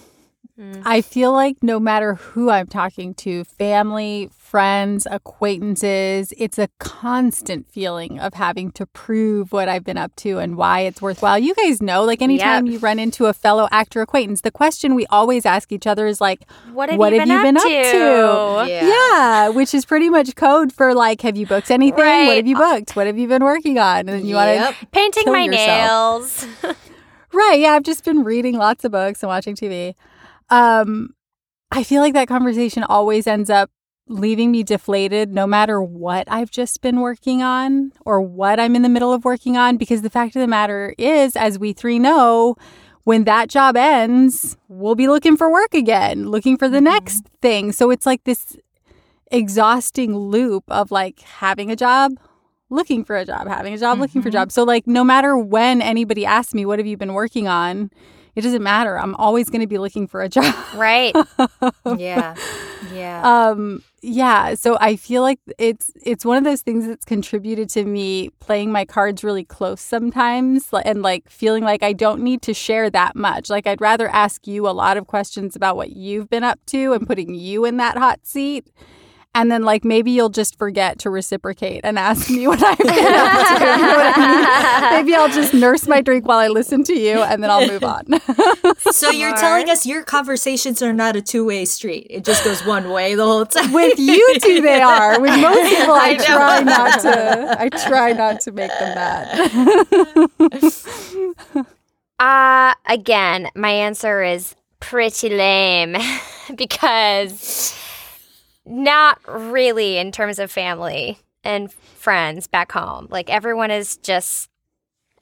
[0.58, 0.82] Mm.
[0.84, 7.68] I feel like no matter who I'm talking to, family, friends, acquaintances, it's a constant
[7.68, 11.38] feeling of having to prove what I've been up to and why it's worthwhile.
[11.38, 12.72] You guys know, like anytime Yep.
[12.72, 16.20] you run into a fellow actor acquaintance, the question we always ask each other is
[16.20, 18.68] like, What have What you have been, you up, been up to?
[18.68, 18.86] to?
[18.88, 22.02] yeah, which is pretty much code for like, have you booked anything?
[22.02, 22.26] Right.
[22.26, 22.96] What have you booked?
[22.96, 24.08] What have you been working on?
[24.08, 24.58] And you Yep.
[24.66, 26.46] want to Painting my yourself.
[26.64, 26.74] nails.
[27.30, 27.60] Right.
[27.60, 27.72] Yeah.
[27.74, 29.94] I've just been reading lots of books and watching TV.
[30.50, 31.14] Um,
[31.70, 33.70] I feel like that conversation always ends up
[34.08, 38.82] leaving me deflated no matter what I've just been working on or what I'm in
[38.82, 39.76] the middle of working on.
[39.76, 42.56] Because the fact of the matter is, as we three know,
[43.04, 47.72] when that job ends, we'll be looking for work again, looking for the next thing.
[47.72, 48.56] So it's like this
[49.30, 52.12] exhausting loop of like having a job,
[52.70, 54.52] looking for a job, having a job, looking for a job.
[54.52, 57.90] So like no matter when anybody asks me what have you been working on,
[58.38, 58.96] it doesn't matter.
[58.96, 60.54] I'm always going to be looking for a job.
[60.74, 61.14] right.
[61.98, 62.36] Yeah.
[62.94, 63.22] Yeah.
[63.50, 67.84] um yeah, so I feel like it's it's one of those things that's contributed to
[67.84, 72.54] me playing my cards really close sometimes and like feeling like I don't need to
[72.54, 73.50] share that much.
[73.50, 76.92] Like I'd rather ask you a lot of questions about what you've been up to
[76.92, 78.70] and putting you in that hot seat.
[79.38, 82.88] And then, like, maybe you'll just forget to reciprocate and ask me what I've been
[82.88, 82.98] up to.
[82.98, 83.04] You
[83.82, 84.92] know what I mean?
[85.06, 87.84] Maybe I'll just nurse my drink while I listen to you and then I'll move
[87.84, 88.04] on.
[88.90, 92.08] so you're telling us your conversations are not a two way street.
[92.10, 93.72] It just goes one way the whole time.
[93.72, 95.20] With you two, they are.
[95.20, 97.56] With most people, I, I try not to.
[97.60, 99.50] I try not to make them mad.
[102.18, 105.96] Uh, again, my answer is pretty lame
[106.56, 107.72] because
[108.68, 113.08] not really in terms of family and friends back home.
[113.10, 114.48] Like everyone is just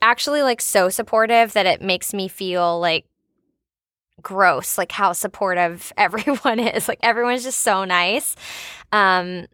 [0.03, 3.07] actually like so supportive that it makes me feel like
[4.23, 6.89] gross like how supportive everyone is.
[6.89, 8.37] Like everyone's just so nice.
[8.93, 9.47] Um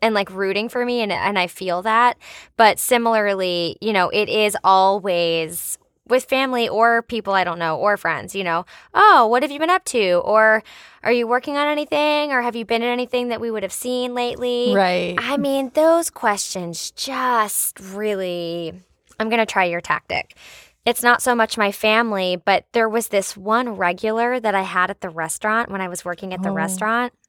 [0.00, 2.18] and like rooting for me and and I feel that.
[2.56, 5.78] But similarly, you know, it is always
[6.12, 9.58] with family or people I don't know or friends, you know, oh, what have you
[9.58, 10.22] been up to?
[10.24, 10.62] Or
[11.02, 12.30] are you working on anything?
[12.30, 14.72] Or have you been in anything that we would have seen lately?
[14.74, 15.16] Right.
[15.18, 18.72] I mean, those questions just really.
[19.18, 20.36] I'm going to try your tactic.
[20.84, 24.90] It's not so much my family, but there was this one regular that I had
[24.90, 26.54] at the restaurant when I was working at the Oh.
[26.54, 27.12] restaurant.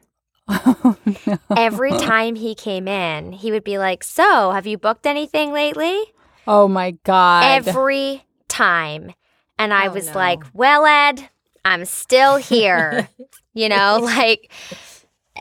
[0.49, 1.37] Oh, no.
[1.55, 5.97] Every time he came in, he would be like, So, have you booked anything lately?
[6.45, 7.45] Oh my God.
[7.45, 9.13] every time.
[9.57, 10.13] And I Oh, was no.
[10.15, 11.29] like, well, Ed,
[11.65, 13.09] I'm still here.
[13.53, 14.51] you know, like,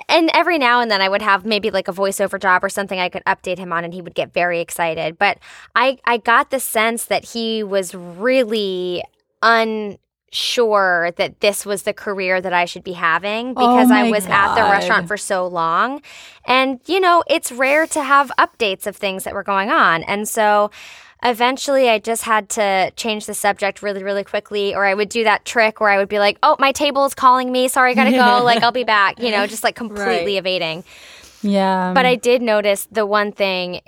[0.08, 2.98] and every now and then I would have maybe like a voiceover job or something
[2.98, 5.18] I could update him on and he would get very excited.
[5.18, 5.38] But
[5.74, 9.02] I, I got the sense that he was really
[9.42, 14.10] unsure that this was the career that I should be having oh because I my
[14.10, 16.00] was at the restaurant for so long.
[16.46, 20.02] And, you know, it's rare to have updates of things that were going on.
[20.04, 20.70] And so
[21.22, 25.24] eventually I just had to change the subject really, really quickly, or I would do
[25.24, 27.68] that trick where I would be like, oh, my table is calling me.
[27.68, 28.44] Sorry, I gotta go.
[28.44, 30.38] Like, I'll be back, you know, just like completely Right.
[30.38, 30.84] evading.
[31.42, 31.92] yeah.
[31.94, 33.80] But I did notice the one thing,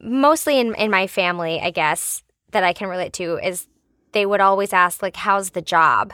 [0.00, 3.66] mostly in, in my family, I guess, that I can relate to is
[4.12, 6.12] they would always ask, like, how's the job?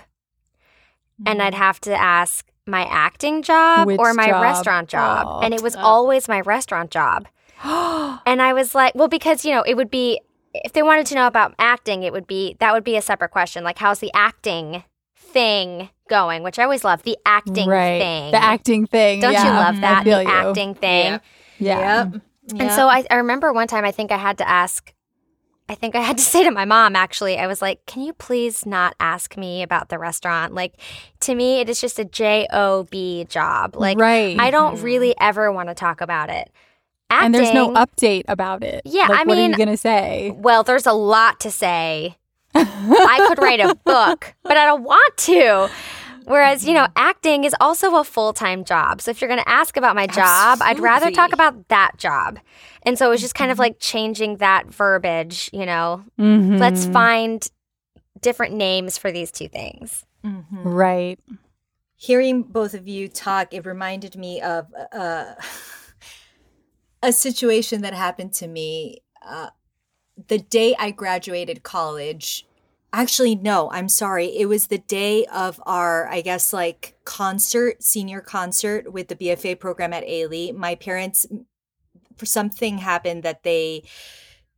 [1.25, 1.59] And I'd mm.
[1.59, 4.43] have to ask my acting job Which or my job?
[4.43, 5.27] restaurant job.
[5.29, 5.41] Oh.
[5.41, 5.81] And it was oh.
[5.81, 7.29] always my restaurant job.
[8.25, 10.21] And I was like, well, because, you know, it would be,
[10.55, 13.31] if they wanted to know about acting, it would be, that would be a separate
[13.31, 13.65] question.
[13.65, 14.85] Like, how's the acting
[15.17, 16.43] thing going?
[16.43, 18.01] Which I always love, the acting right.
[18.01, 18.31] thing.
[18.31, 19.21] The acting thing.
[19.21, 19.45] Don't yeah.
[19.45, 20.05] you love that?
[20.05, 20.29] The you.
[20.29, 21.13] acting thing.
[21.13, 21.25] Yep.
[21.59, 22.11] Yeah.
[22.13, 22.23] Yep.
[22.59, 24.93] And so I, I remember one time I think I had to ask
[25.69, 28.13] I think I had to say to my mom actually, I was like, Can you
[28.13, 30.55] please not ask me about the restaurant?
[30.55, 30.75] Like
[31.21, 33.77] to me it is just a J O B job.
[33.77, 34.39] Like right.
[34.39, 34.85] I don't mm-hmm.
[34.85, 36.51] really ever want to talk about it.
[37.13, 38.83] Acting, and there's no update about it.
[38.85, 40.33] Yeah, Like, I what are you gonna say?
[40.35, 42.17] Well, there's a lot to say.
[42.55, 45.69] I could write a book, but I don't want to.
[46.25, 49.01] Whereas, you know, acting is also a full time job.
[49.01, 52.39] So if you're going to ask about my job, I'd rather talk about that job.
[52.85, 56.59] And so it was just kind of like changing that verbiage, you know, Mhm.
[56.61, 57.45] let's find
[58.21, 60.05] different names for these two things.
[60.53, 61.19] Right.
[61.97, 65.35] hearing both of you talk, it reminded me of uh,
[67.03, 69.49] a situation that happened to me uh,
[70.29, 72.47] the day I graduated college.
[72.93, 74.27] Actually, no, I'm sorry.
[74.37, 79.59] It was the day of our, I guess, like concert, senior concert with the BFA
[79.59, 80.55] program at Ailey.
[80.55, 81.27] My parents,
[82.17, 83.85] for something happened that they,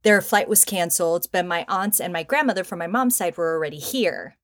[0.03, 3.55] their flight was canceled, but my aunts and my grandmother from my mom's side were
[3.55, 4.37] already here.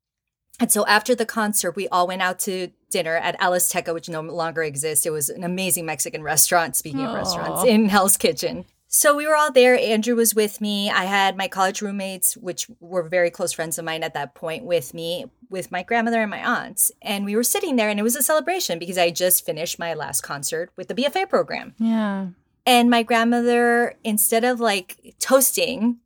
[0.61, 4.21] And so after the concert, we all went out to dinner at Alisteca, which no
[4.21, 5.07] longer exists.
[5.07, 8.67] It was an amazing Mexican restaurant, speaking of restaurants, in Hell's Kitchen.
[8.93, 9.79] So we were all there.
[9.79, 10.91] Andrew was with me.
[10.91, 14.65] I had my college roommates, which were very close friends of mine at that point,
[14.65, 16.91] with me, with my grandmother and my aunts.
[17.01, 19.95] And we were sitting there, and it was a celebration because I just finished my
[19.95, 21.75] last concert with the BFA program.
[21.79, 22.31] Yeah.
[22.67, 25.99] And my grandmother, instead of like toasting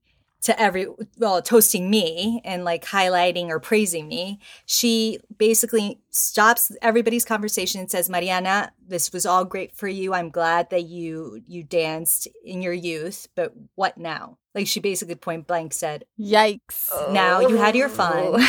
[0.44, 0.86] to every,
[1.18, 7.90] well, toasting me and like highlighting or praising me, she basically stops everybody's conversation and
[7.90, 10.12] says, Mariana, this was all great for you.
[10.12, 14.38] I'm glad that you you danced in your youth, but what now?
[14.54, 17.12] Like she basically point blank said, Yikes.
[17.12, 18.38] now you had your oh.
[18.38, 18.42] fun.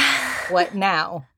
[0.53, 1.27] what now?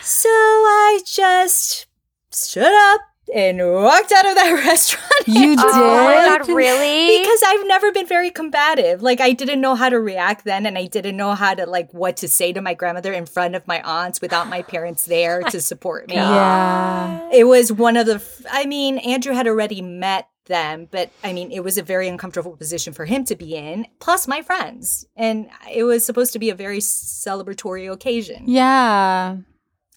[0.00, 1.84] So I just
[2.30, 5.06] stood up and walked out of that restaurant.
[5.26, 5.64] You did?
[5.64, 6.46] Oh my did?
[6.46, 7.18] god, really?
[7.18, 9.02] because I've never been very combative.
[9.02, 11.92] Like I didn't know how to react then and I didn't know how to like
[11.92, 15.42] what to say to my grandmother in front of my aunts without my parents there
[15.46, 16.16] oh to support me.
[16.16, 17.28] Yeah.
[17.32, 21.32] It was one of the f- I mean, Andrew had already met them, but I
[21.32, 25.06] mean, it was a very uncomfortable position for him to be in, plus my friends.
[25.16, 28.44] And it was supposed to be a very celebratory occasion.
[28.46, 29.36] Yeah.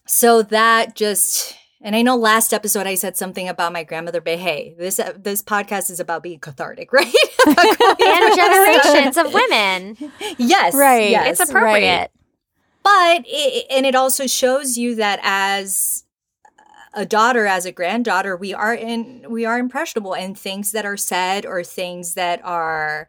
[0.06, 1.56] So that just
[1.86, 5.12] and I know last episode I said something about my grandmother, but hey, this uh,
[5.16, 7.06] this podcast is about being cathartic, right?
[7.46, 9.96] and generations of women.
[10.38, 11.10] yes, Right.
[11.10, 11.40] yes.
[11.40, 12.10] It's appropriate.
[12.82, 16.02] but it, and it also shows you that as
[16.92, 20.96] a daughter as a granddaughter we are in we are impressionable and things that are
[20.96, 23.06] said or things that are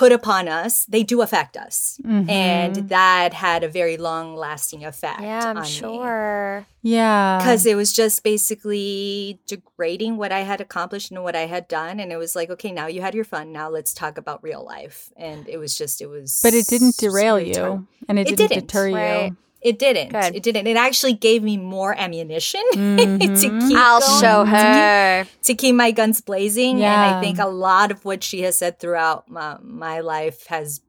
[0.00, 1.76] put upon us they do affect us
[2.06, 2.28] Mhm.
[2.30, 5.68] and that had a very long lasting effect Yeah, I'm on me.
[5.68, 6.66] sure.
[6.82, 7.38] Yeah.
[7.38, 12.00] because it was just basically degrading what I had accomplished and what I had done.
[12.00, 13.52] And it was like, okay, now you had your fun.
[13.52, 15.10] Now let's talk about real life.
[15.16, 16.40] And it was just, it was.
[16.42, 17.86] But it didn't derail very tar- you.
[18.08, 19.24] And it, It didn't, didn't, deter right.
[19.32, 19.36] you.
[19.60, 20.10] It didn't.
[20.12, 20.34] Good.
[20.36, 20.66] It didn't.
[20.66, 23.68] It actually gave me more ammunition to Mhm.
[23.68, 23.76] keep.
[23.76, 25.24] I'll going, show to her.
[25.24, 26.70] keep- to keep my guns blazing.
[26.76, 27.18] And Yeah.
[27.18, 30.80] I think a lot of what she has said throughout my, my life has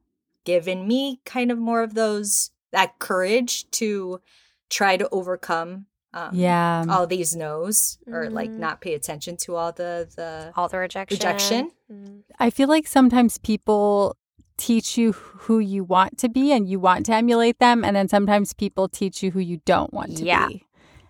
[0.46, 4.22] given me kind of more of those that courage to
[4.70, 5.88] try to overcome.
[6.14, 6.84] Um, Yeah.
[6.90, 8.60] all these no's or like Mhm.
[8.60, 11.16] not pay attention to all the the All the rejection.
[11.18, 11.72] Rejection?
[11.92, 12.24] Mm.
[12.40, 14.18] I feel like sometimes people
[14.62, 18.08] teach you who you want to be and you want to emulate them and then
[18.08, 20.48] sometimes people teach you who you don't want to Yeah.
[20.48, 20.68] be.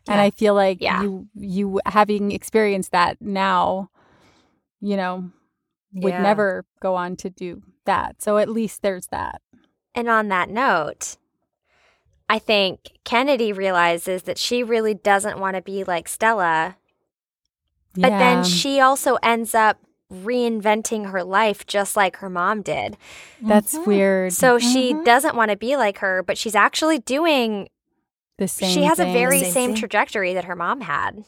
[0.08, 0.24] And Yeah.
[0.24, 1.02] I feel like Yeah.
[1.02, 3.90] you you having experienced that now,
[4.80, 5.30] you know,
[5.94, 6.22] would Yeah.
[6.24, 8.22] never go on to do that.
[8.22, 9.42] So at least there's that.
[9.94, 11.18] And on that note,
[12.30, 16.78] I think Kennedy realizes that she really doesn't want to be like Stella,
[17.94, 19.78] but then she also ends up
[20.12, 22.98] reinventing her life just like her mom did.
[23.42, 23.86] that's Mhm.
[23.88, 24.34] weird.
[24.34, 25.06] So she Mhm.
[25.06, 27.70] doesn't want to be like her, but she's actually doing
[28.38, 31.24] the same she has a very Same same trajectory that her mom had.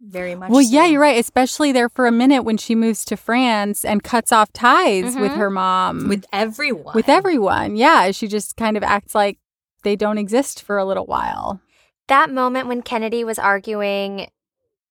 [0.00, 1.18] very much Well, yeah, you're right.
[1.18, 5.32] Especially there for a minute when she moves to France and cuts off ties with
[5.32, 5.36] Mhm.
[5.38, 7.74] her mom, with everyone with everyone.
[7.76, 9.38] Yeah, she just kind of acts like
[9.82, 11.60] they don't exist for a little while.
[12.06, 14.28] That moment when Kennedy was arguing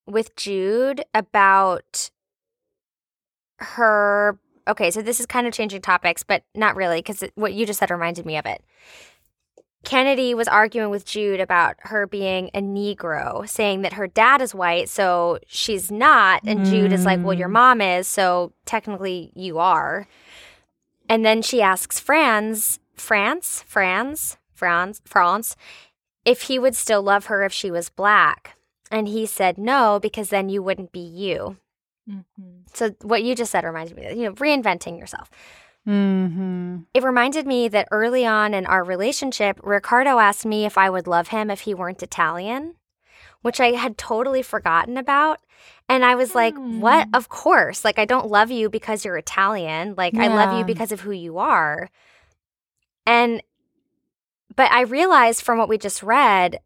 [0.06, 2.10] with Jude about
[3.58, 4.40] her.
[4.68, 7.80] Okay, so this is kind of changing topics, but not really, because what you just
[7.80, 8.62] said reminded me of it.
[9.86, 14.54] Kennedy was arguing with Jude about her being a Negro, saying that her dad is
[14.54, 16.42] white, so she's not.
[16.46, 17.54] And Jude is like, well, your Mm.
[17.54, 20.08] mom is, so technically you are.
[21.08, 25.56] And then she asks Franz, France, Franz, Franz, Franz,
[26.26, 28.58] if he would still love her if she was black.
[28.92, 31.58] And he said no, because then you wouldn't be you.
[32.10, 32.64] Mhm.
[32.74, 35.30] So what you just said reminds me, of, you know, reinventing yourself.
[35.88, 36.80] Mm-hmm.
[36.94, 41.08] It reminded me that early on in our relationship, Ricardo asked me if I would
[41.08, 42.76] love him if he weren't Italian,
[43.42, 45.40] which I had totally forgotten about.
[45.88, 47.08] And I was like, what?
[47.08, 47.16] Hmm.
[47.16, 47.86] Of course.
[47.86, 49.96] Like, I don't love you because you're Italian.
[49.98, 51.90] Like, I love you because of who you are.
[53.06, 53.42] And,
[54.54, 56.60] but I realized from what we just read,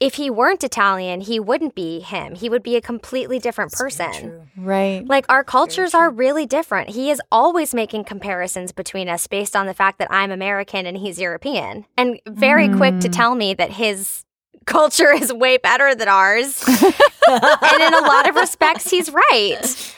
[0.00, 2.34] if he weren't Italian, he wouldn't be him.
[2.34, 4.48] He would be a completely different person.
[4.56, 5.02] Right.
[5.06, 6.90] Like our cultures are really different.
[6.90, 10.96] He is always making comparisons between us based on the fact that I'm American and
[10.98, 11.86] he's European.
[11.96, 13.16] And very quick to Mm.
[13.16, 14.24] tell me that his
[14.66, 16.62] culture is way better than ours.
[16.68, 19.94] and in a lot of respects he's right.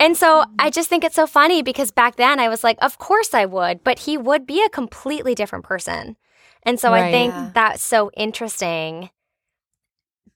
[0.00, 2.98] And so I just think it's so funny because back then I was like, of
[2.98, 6.16] course I would, but he would be a completely different person.
[6.64, 7.50] And so I think Yeah.
[7.54, 9.10] that's so interesting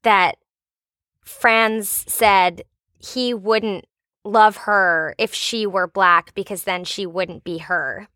[0.02, 0.36] that
[1.22, 2.62] Franz said
[2.98, 3.86] he wouldn't
[4.24, 8.08] love her if she were black because then she wouldn't be her.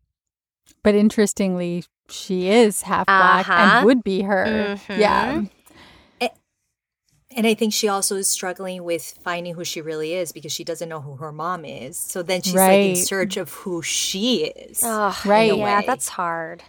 [0.83, 3.77] But interestingly, she is half black Uh-huh.
[3.77, 4.75] and would be her.
[4.87, 4.99] Mhm.
[4.99, 5.41] Yeah.
[7.35, 10.63] And I think she also is struggling with finding who she really is because she
[10.63, 11.97] doesn't know who her mom is.
[11.97, 14.81] So then she's like in search of who she is.
[14.83, 15.51] Oh, Right.
[15.51, 16.61] Yeah, that's hard.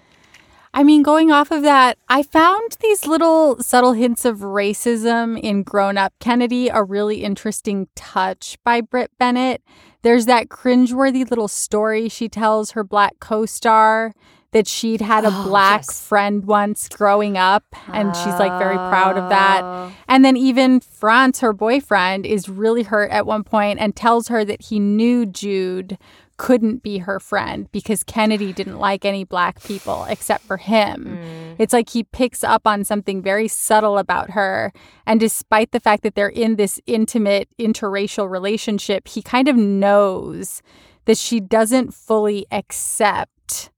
[0.76, 5.62] I mean, going off of that, I found these little subtle hints of racism in
[5.62, 9.62] Grown Up Kennedy a really interesting touch by Brit Bennett.
[10.02, 14.14] There's that cringeworthy little story she tells her black co star
[14.50, 16.06] that she'd had a Oh, black yes.
[16.08, 19.62] friend once growing up, and she's like very proud of that.
[19.62, 19.92] Oh.
[20.08, 24.44] And then even Franz, her boyfriend, is really hurt at one point and tells her
[24.44, 25.98] that he knew Jude
[26.36, 31.18] couldn't be her friend because Kennedy didn't like any black people except for him.
[31.58, 34.72] It's like he picks up on something very subtle about her.
[35.06, 40.62] And despite the fact that they're in this intimate interracial relationship, he kind of knows
[41.04, 43.70] that she doesn't fully accept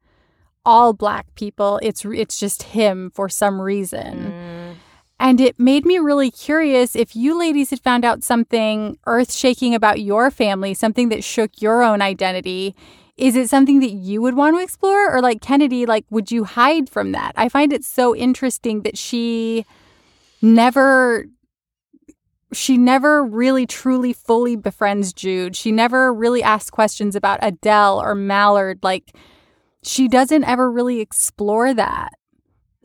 [0.64, 1.78] all black people.
[1.82, 4.32] It's it's just him for some reason.
[4.32, 4.35] Mm.
[5.18, 9.74] And it made me really curious if you ladies had found out something earth shaking
[9.74, 12.74] about your family, something that shook your own identity.
[13.16, 15.10] Is it something that you would want to explore?
[15.14, 17.32] Or like Kennedy, like, would you hide from that?
[17.34, 19.64] I find it so interesting that she
[20.42, 21.26] never.
[22.52, 25.56] She never really truly fully befriends Jude.
[25.56, 28.78] She never really asks questions about Adele or Mallard.
[28.82, 29.16] Like,
[29.82, 32.12] she doesn't ever really explore that.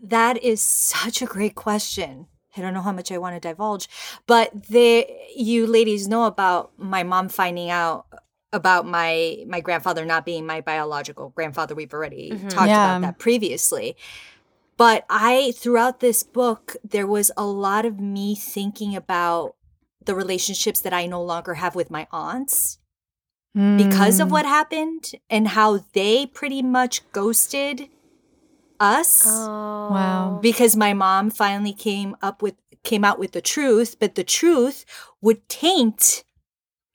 [0.01, 2.27] That is such a great question.
[2.57, 3.87] I don't know how much I want to divulge,
[4.27, 8.07] but the you ladies know about my mom finding out
[8.51, 11.75] about my my grandfather not being my biological grandfather.
[11.75, 12.83] We've already talked Yeah.
[12.97, 13.95] about that previously.
[14.75, 19.55] But I throughout this book there was a lot of me thinking about
[20.03, 22.79] the relationships that I no longer have with my aunts
[23.53, 24.23] because Mm.
[24.23, 27.89] of what happened and how they pretty much ghosted
[28.81, 29.89] us Oh.
[29.91, 30.39] Wow.
[30.41, 34.85] because my mom finally came up with came out with the truth but the truth
[35.21, 36.23] would taint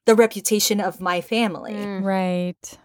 [0.04, 2.02] the reputation of my family Mm.
[2.02, 2.78] Right.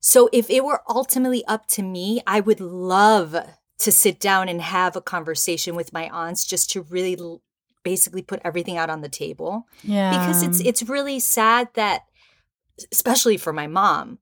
[0.00, 3.34] so if it were ultimately up to me i would love
[3.78, 7.40] to sit down and have a conversation with my aunts just to really l-
[7.84, 10.10] basically put everything out on the table Yeah.
[10.10, 12.02] because it's it's really sad that
[12.92, 14.18] especially for my mom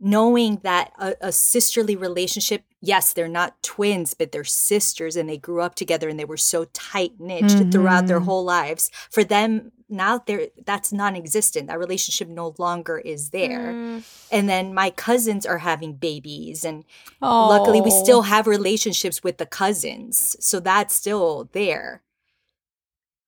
[0.00, 5.36] knowing that a, a sisterly relationship yes they're not twins but they're sisters and they
[5.36, 8.24] grew up together and they were so tight knit throughout their Mhm.
[8.24, 14.04] whole lives for them now they're that's non-existent that relationship no longer is there Mm.
[14.30, 16.84] and then my cousins are having babies and
[17.20, 18.02] luckily we Oh.
[18.02, 22.02] still have relationships with the cousins so that's still there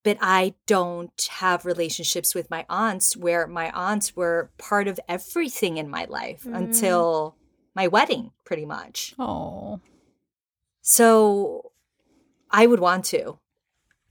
[0.05, 5.77] but i don't have relationships with my aunts where my aunts were part of everything
[5.77, 6.57] in my life Mm.
[6.57, 7.37] until
[7.75, 9.81] my wedding pretty much Oh.
[10.81, 11.73] so
[12.51, 13.39] i would want to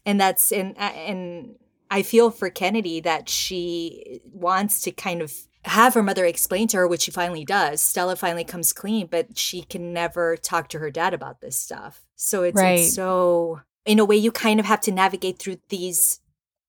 [0.05, 1.55] and that's and and
[1.89, 5.33] i feel for kennedy that she wants to kind of
[5.63, 9.37] have her mother explain to her which she finally does stella finally comes clean but
[9.37, 12.79] she can never talk to her dad about this stuff so it's, Right.
[12.79, 16.19] it's so in a way you kind of have to navigate through these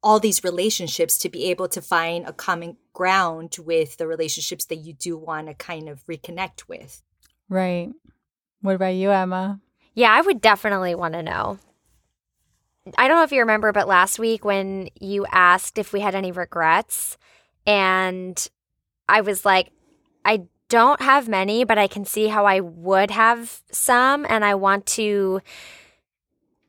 [0.03, 4.77] all these relationships to be able to find a common ground with the relationships that
[4.77, 7.03] you do want to kind of reconnect with
[7.53, 7.91] Right.
[8.63, 9.61] What about you, Emma?
[9.95, 11.59] Yeah, I would definitely want to know.
[12.97, 16.15] I don't know if you remember, but last week when you asked if we had
[16.15, 17.19] any regrets,
[17.67, 18.49] and
[19.07, 19.71] I was like,
[20.25, 24.55] I don't have many, but I can see how I would have some, and I
[24.55, 25.43] want to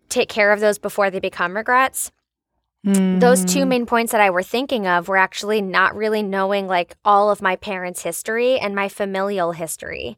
[0.09, 2.11] take care of those before they become regrets.
[2.85, 3.67] Those two Mm.
[3.67, 7.41] main points that I were thinking of were actually not really knowing like all of
[7.41, 10.17] my parents' history and my familial history.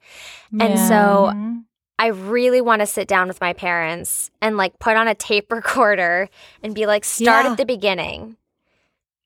[0.60, 0.88] And Yeah.
[0.88, 1.66] so Mhm.
[2.00, 5.52] I really want to sit down with my parents and like put on a tape
[5.52, 6.30] recorder
[6.64, 7.52] and be like, start Yeah.
[7.52, 8.38] at the beginning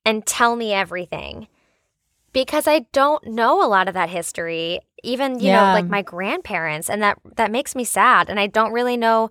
[0.04, 1.48] and tell me everything.
[2.32, 6.88] Because I don't know a lot of that history, even, you know, like my grandparents.
[6.88, 8.28] And that that makes me sad.
[8.30, 9.30] And I don't really know,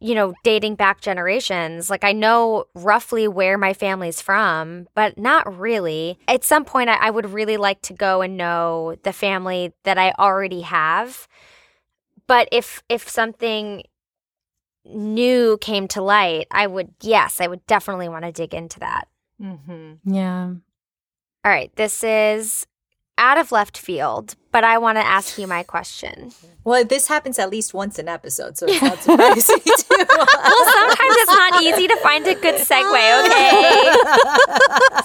[0.00, 1.90] you know, dating back generations.
[1.90, 6.18] Like I know roughly where my family's from, but not really.
[6.28, 9.98] At some point I, I would really like to go and know the family that
[9.98, 11.26] I already have
[12.26, 13.82] but if if something
[14.84, 19.08] new came to light i would yes i would definitely want to dig into that
[19.40, 20.12] Mm-hmm.
[20.12, 20.54] Yeah.
[21.44, 22.66] All right, this is
[23.18, 26.32] out of left field, but I want to ask you my question.
[26.64, 29.72] Well, this happens at least once an episode, so it's not surprising too.
[30.18, 33.92] Well, sometimes it's not easy to find a good segue, okay?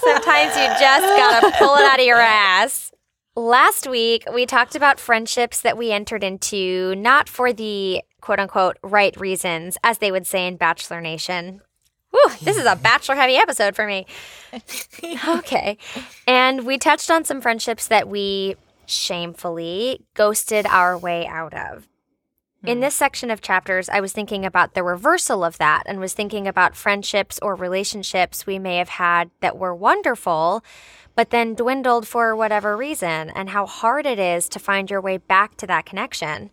[0.00, 2.92] sometimes you just gotta pull it out of your ass.
[3.36, 8.78] Last week, we talked about friendships that we entered into not for the quote unquote
[8.82, 11.60] right reasons, as they would say in Bachelor Nation.
[12.14, 14.06] Whew, this is a bachelor heavy episode for me.
[15.28, 15.78] Okay.
[16.28, 18.54] And we touched on some friendships that we
[18.86, 21.88] shamefully ghosted our way out of.
[22.64, 22.82] In hmm.
[22.82, 26.46] this section of chapters, I was thinking about the reversal of that and was thinking
[26.46, 30.64] about friendships or relationships we may have had that were wonderful,
[31.16, 35.16] but then dwindled for whatever reason, and how hard it is to find your way
[35.16, 36.50] back to that connection.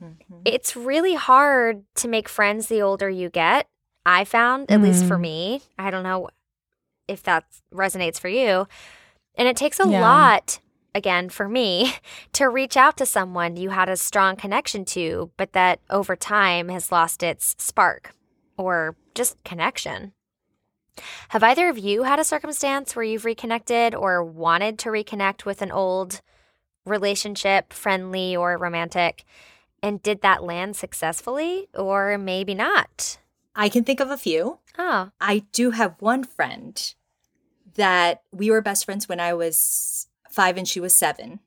[0.00, 0.42] Mm-hmm.
[0.44, 3.66] It's really hard to make friends the older you get.
[4.06, 5.22] I found, at least for mm-hmm.
[5.22, 6.30] me, I don't know
[7.08, 7.44] if that
[7.74, 8.68] resonates for you.
[9.34, 10.00] And it takes a Yeah.
[10.00, 10.60] lot,
[10.94, 11.92] again, for me,
[12.34, 16.68] to reach out to someone you had a strong connection to, but that over time
[16.68, 18.12] has lost its spark
[18.56, 20.12] or just connection.
[21.30, 25.62] Have either of you had a circumstance where you've reconnected or wanted to reconnect with
[25.62, 26.20] an old
[26.86, 29.24] relationship, friendly or romantic?
[29.82, 33.18] And did that land successfully or maybe not?
[33.56, 34.58] I can think of a few.
[34.78, 36.94] Oh, I do have one friend
[37.74, 41.40] that we were best friends when I was five and she was seven.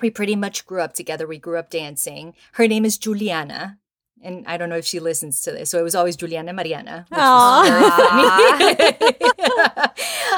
[0.00, 1.26] We pretty much grew up together.
[1.26, 2.34] We grew up dancing.
[2.52, 3.78] Her name is Juliana.
[4.24, 5.70] And I don't know if she listens to this.
[5.70, 7.06] So it was always Juliana Mariana.
[7.10, 9.32] which was very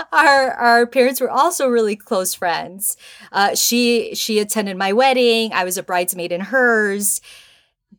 [0.13, 2.97] our our parents were also really close friends.
[3.31, 5.53] Uh, she she attended my wedding.
[5.53, 7.21] I was a bridesmaid in hers.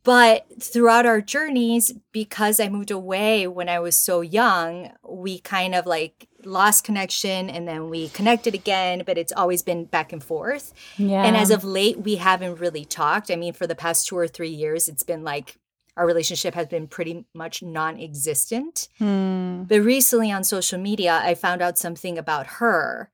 [0.06, 5.74] But throughout our journeys, because I moved away when I was so young, we kind
[5.74, 10.24] of like lost connection and then we connected again, but it's always been back and
[10.24, 10.74] forth.
[10.98, 11.24] Yeah.
[11.24, 13.32] And as of late, we haven't really talked.
[13.32, 15.58] I mean, for the past two or three years, it's been like
[15.98, 18.90] our relationship has been pretty much non existent.
[19.00, 19.64] Hmm.
[19.64, 23.10] But recently on social media, I found out something about her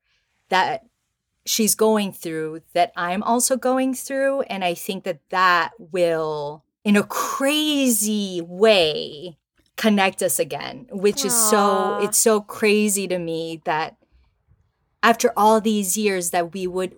[0.50, 0.84] that
[1.46, 4.42] she's going through that I'm also going through.
[4.42, 9.38] And I think that that will, in a crazy way,
[9.76, 13.96] connect us again, which is so it's so crazy to me that
[15.02, 16.94] after all these years that we would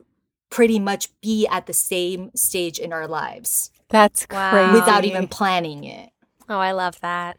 [0.50, 4.50] pretty much be at the same stage in our lives That's Wow.
[4.50, 4.72] crazy.
[4.74, 6.10] without even planning it.
[6.48, 7.38] oh, I love that.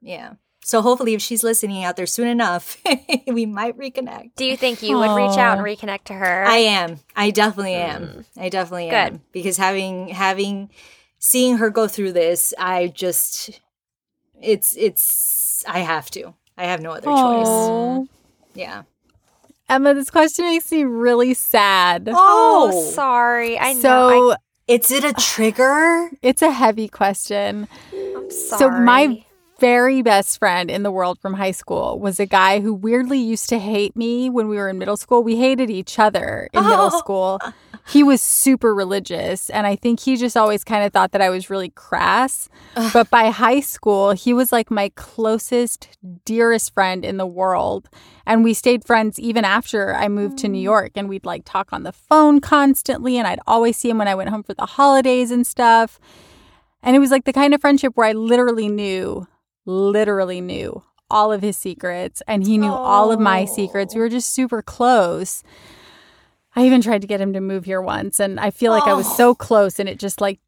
[0.00, 0.34] Yeah.
[0.62, 2.76] So hopefully, if she's listening out there soon enough,
[3.26, 4.32] we might reconnect.
[4.36, 6.44] Do you think you would reach out and reconnect to her?
[6.46, 7.00] I am.
[7.16, 7.94] I definitely mm.
[7.94, 8.24] am.
[8.36, 8.94] I definitely Good.
[8.94, 9.22] am.
[9.32, 10.70] Because having having
[11.20, 13.60] seeing her go through this, I just
[14.42, 16.34] it's it's I have to.
[16.58, 18.08] I have no other choice.
[18.54, 18.82] Yeah.
[19.68, 22.08] Emma, this question makes me really sad.
[22.12, 22.90] oh, oh.
[22.90, 23.56] sorry.
[23.56, 23.80] I know.
[23.80, 24.34] so
[24.66, 26.10] Is it a trigger?
[26.22, 27.68] it's a heavy question.
[27.92, 28.58] I, am sorry.
[28.58, 29.24] So my
[29.60, 33.48] very best friend in the world from high school was a guy who weirdly used
[33.50, 35.22] to hate me when we were in middle school.
[35.22, 36.98] We hated each other in middle Oh.
[36.98, 37.38] school.
[37.88, 41.28] He was super religious, and I think he just always kind of thought that I
[41.28, 42.48] was really crass.
[42.92, 45.88] But by high school, he was like my closest,
[46.24, 47.88] dearest friend in the world.
[48.26, 50.62] And we stayed friends even after I moved to New mm.
[50.62, 53.18] York, and we'd like talk on the phone constantly.
[53.18, 55.98] And I'd always see him when I went home for the holidays and stuff.
[56.82, 59.26] And it was like the kind of friendship where I literally knew,
[59.70, 63.94] literally knew all of his secrets and he knew all of my secrets.
[63.94, 65.42] We were just super close.
[66.54, 68.94] I even tried to get him to move here once and I feel like I
[68.94, 69.34] was so oh.
[69.34, 70.40] close and it just like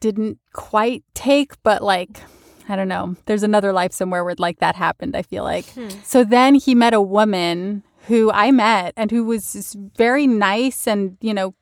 [0.00, 2.20] didn't quite take, but like
[2.68, 3.16] I don't know.
[3.24, 5.64] There's another life somewhere where like that happened, I feel like.
[5.70, 5.88] Hmm.
[6.04, 11.16] So then he met a woman who I met and who was very nice and,
[11.20, 11.54] you know,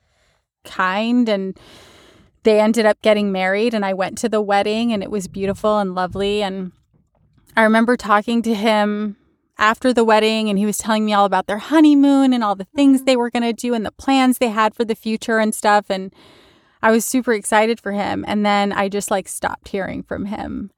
[0.64, 1.58] kind and
[2.42, 5.78] they ended up getting married and I went to the wedding and it was beautiful
[5.78, 6.72] and lovely and
[7.56, 9.16] I remember talking to him
[9.58, 12.66] after the wedding and he was telling me all about their honeymoon and all the
[12.76, 13.06] things mm-hmm.
[13.06, 15.86] they were going to do and the plans they had for the future and stuff
[15.88, 16.12] and
[16.82, 18.24] I was super excited for him.
[18.28, 20.70] And then I just like stopped hearing from him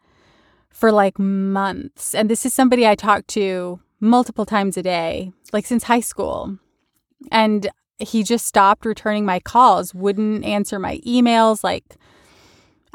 [0.70, 2.14] for like months.
[2.14, 6.58] And this is somebody I talked to multiple times a day like since high school.
[7.32, 7.68] And
[7.98, 11.96] he just stopped returning my calls, wouldn't answer my emails, like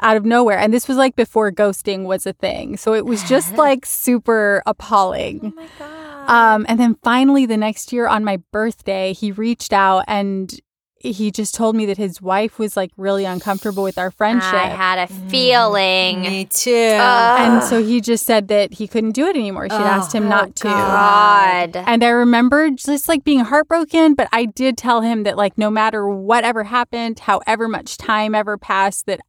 [0.00, 0.58] out of nowhere.
[0.58, 2.76] And this was like before ghosting was a thing.
[2.76, 5.52] So it was just like super appalling.
[5.56, 6.30] Oh my god.
[6.30, 10.58] Um, and then finally, the next year on my birthday, he reached out and
[10.98, 14.54] he just told me that his wife was like really uncomfortable with our friendship.
[14.54, 16.22] I had a feeling.
[16.22, 16.70] Me too.
[16.72, 19.64] and so he just said that he couldn't do it anymore.
[19.68, 20.64] She'd asked him not to.
[20.64, 21.76] God.
[21.76, 25.70] And I remember just like being heartbroken, but I did tell him that like no
[25.70, 29.20] matter whatever happened, however much time ever passed, that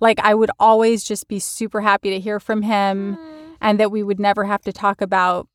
[0.00, 3.52] like I would always just be super happy to hear from him mm-hmm.
[3.60, 5.48] and that we would never have to talk about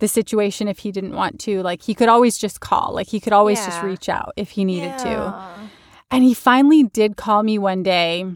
[0.00, 1.62] the situation if he didn't want to.
[1.62, 2.92] Like he could always just call.
[2.94, 5.58] Like he could always just reach out if he needed to.
[6.10, 8.26] And he finally did call me one day,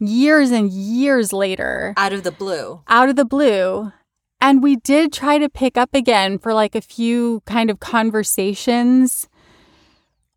[0.00, 2.80] years and years later Out of the blue.
[2.88, 3.92] out of the blue.
[4.40, 9.28] And we did try to pick up again for like a few kind of conversations.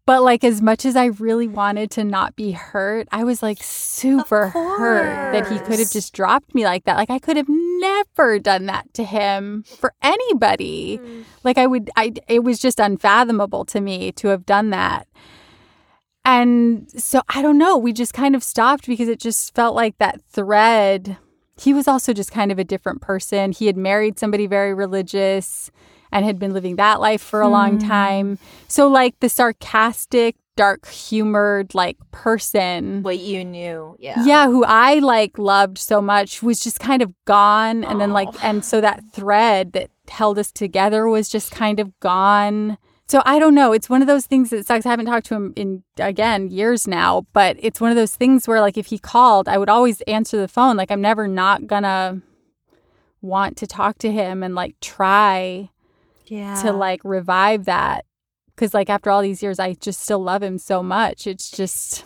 [0.06, 3.60] But like as much as I really wanted to not be hurt, I was like
[3.62, 6.98] super hurt that he could have just dropped me like that.
[6.98, 10.98] Like I could have never done that to him for anybody.
[10.98, 11.24] Mm.
[11.44, 15.08] Like I would I it was just unfathomable to me to have done that.
[16.26, 19.98] And so I don't know, we just kind of stopped because it just felt like
[20.00, 21.18] that thread.
[21.60, 23.52] He was also just kind of a different person.
[23.52, 25.70] He had married somebody very religious
[26.12, 27.88] and had been living that life for a long hmm.
[27.88, 28.40] time.
[28.68, 33.96] So like the sarcastic, dark humored like person What you knew.
[34.00, 34.24] Yeah.
[34.26, 37.84] yeah who i like loved so much was just kind of gone.
[37.84, 41.98] And then like and so that thread that held us together was just kind of
[42.00, 42.78] gone.
[43.08, 43.72] So i don't know.
[43.72, 44.86] It's one of those things that sucks.
[44.86, 48.48] I haven't talked to him in again years now but it's one of those things
[48.48, 50.76] where like if he called i would always answer the phone.
[50.76, 52.22] Like i'm never not gonna
[53.22, 55.70] want to talk to him and like try
[56.32, 56.62] Yeah.
[56.62, 58.06] to like revive that
[58.56, 62.06] because like after all these years i just still love him so much it's just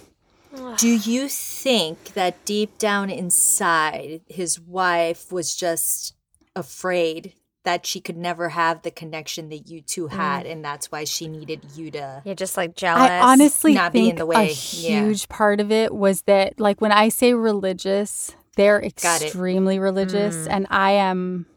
[0.77, 6.13] Do you think that deep down inside, his wife was just
[6.55, 10.11] afraid that she could never have the connection that you two mm.
[10.11, 12.21] had, and that's why she needed you to?
[12.23, 13.09] You're just like jealous.
[13.09, 14.55] I honestly not be think in the a way.
[14.71, 15.03] Yeah.
[15.03, 20.47] huge part of it was that, like, when I say religious, they're extremely religious, mm.
[20.49, 21.47] and I am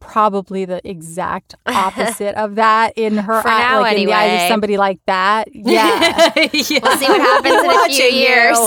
[0.00, 4.30] probably the exact opposite of that in her For eye, now, like in the eyes
[4.30, 4.44] anyway.
[4.44, 5.48] of somebody like that.
[5.54, 6.32] Yeah.
[6.36, 6.80] yeah.
[6.82, 8.58] We'll see what happens in a few years.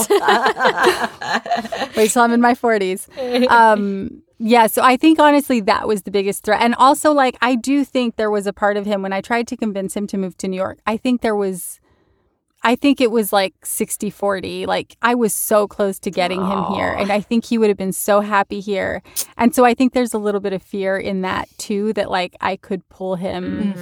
[1.95, 3.49] Wait till I'm in my 40s.
[3.49, 6.61] Um, yeah, so I think honestly that was the biggest threat.
[6.61, 9.47] And also, like, I do think there was a part of him when I tried
[9.49, 10.79] to convince him to move to New York.
[10.85, 11.79] I think there was,
[12.61, 14.65] I think it was like 60 40.
[14.65, 16.91] Like, I was so close to getting him here.
[16.91, 19.01] And I think he would have been so happy here.
[19.37, 22.35] And so I think there's a little bit of fear in that too, that like
[22.41, 23.73] I could pull him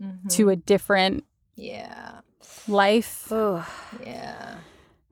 [0.00, 0.28] Mm-hmm.
[0.28, 1.24] to a different
[1.56, 2.20] Yeah.
[2.68, 3.32] life.
[3.32, 3.62] Ooh,
[4.04, 4.56] Yeah.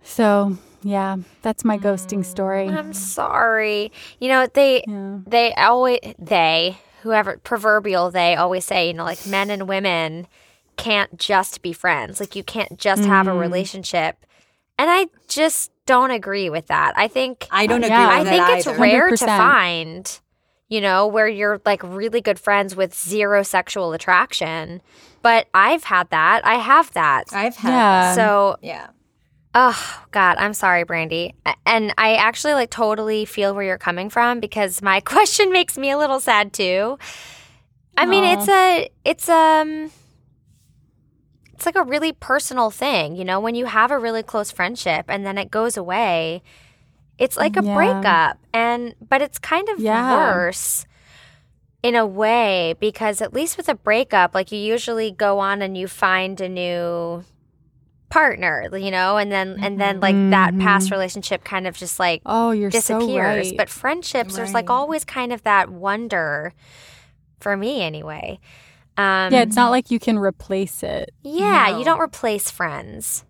[0.03, 2.69] So, yeah, that's my ghosting story.
[2.69, 3.91] I'm sorry.
[4.21, 5.19] You know they Yeah.
[5.27, 10.27] they always they whoever proverbial they always say you know like men and women
[10.77, 12.21] can't just be friends.
[12.21, 13.39] Like you can't just have a Mm-hmm.
[13.41, 14.25] relationship,
[14.79, 16.93] and I just don't agree with that.
[16.97, 18.19] I think I don't agree Yeah.
[18.19, 18.79] with I that think it's either.
[18.81, 19.37] rare to 100%.
[19.37, 20.21] find,
[20.69, 24.83] you know, where you're like really good friends with zero sexual attraction.
[25.23, 26.43] But I've had that.
[26.45, 27.25] I have that.
[27.33, 27.71] I've had.
[27.71, 28.15] Yeah.
[28.15, 28.89] So, Yeah.
[29.55, 31.35] oh God, I'm sorry, Brandy.
[31.65, 35.91] And I actually like totally feel where you're coming from because my question makes me
[35.91, 36.99] a little sad too.
[37.97, 39.91] I mean, it's a, it's um,
[41.57, 43.41] it's like a really personal thing, you know.
[43.41, 46.43] When you have a really close friendship and then it goes away,
[47.19, 47.75] it's like a Yeah.
[47.75, 50.17] breakup, and but it's kind of Yeah.
[50.17, 50.85] worse
[51.83, 55.79] in a way because at least with a breakup, like you usually go on and
[55.79, 57.25] you find a new
[58.11, 60.03] partner, you know, and then and then mm-hmm.
[60.03, 60.95] like that past mm-hmm.
[60.95, 63.47] relationship kind of just like Oh, you're disappears.
[63.47, 63.57] so right.
[63.57, 66.53] But friendships, there's like always kind of that wonder
[67.41, 68.41] for me anyway.
[68.99, 71.13] Um, yeah, it's not like you can replace it.
[71.23, 71.79] yeah, No.
[71.79, 73.25] you don't replace friends.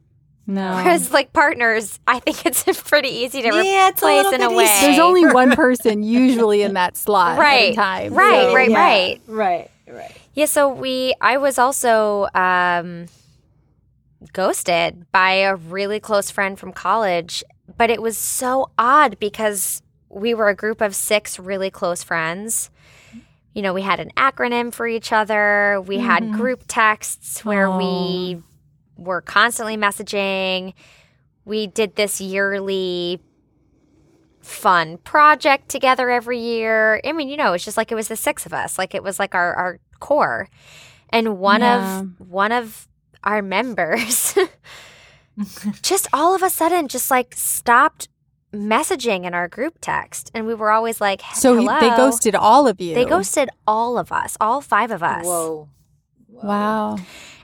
[0.47, 0.75] No.
[0.77, 4.49] Whereas like partners, I think it's pretty easy to Yeah, it's a replace in a
[4.49, 4.65] bit way.
[4.65, 4.81] easier.
[4.89, 8.15] There's only one person usually in that slot at a Right, time.
[8.15, 8.79] right, so- right, yeah.
[8.79, 9.21] right.
[9.27, 9.71] Right.
[9.89, 10.17] Right.
[10.35, 13.07] Yeah, so we I was also um
[14.33, 17.45] ghosted by a really close friend from college,
[17.77, 22.71] but it was so odd because we were a group of 6 really close friends.
[23.57, 25.81] You know, we had an acronym for each other.
[25.87, 26.37] We had mm-hmm.
[26.37, 28.43] group texts where we
[28.99, 30.75] were constantly messaging.
[31.47, 33.19] We did this yearly
[34.43, 37.01] fun project together every year.
[37.03, 38.77] I mean, you know, it's just like it was the six of us.
[38.77, 40.51] Like it was like our, our core.
[41.09, 42.01] And one Yeah.
[42.01, 42.87] of one of
[43.25, 44.37] our members
[45.81, 48.09] just all of a sudden just like stopped
[48.57, 50.31] messaging in our group text.
[50.35, 51.81] And we were always like, So he, Hello?
[51.81, 52.95] they ghosted all of you.
[52.95, 55.25] They ghosted all of us, all five of us.
[55.25, 55.69] Whoa.
[56.29, 56.99] Wow.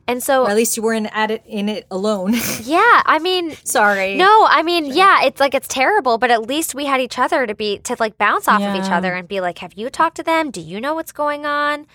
[0.06, 2.34] And so Or at least you weren't at it in it alone.
[2.62, 4.16] yeah, I mean Sorry.
[4.16, 7.46] no, I mean, yeah, it's like it's terrible, but at least we had each other
[7.46, 10.16] to be to like bounce off of each other and be like, "Have you talked
[10.16, 10.50] to them?
[10.50, 11.86] Do you know what's going on?"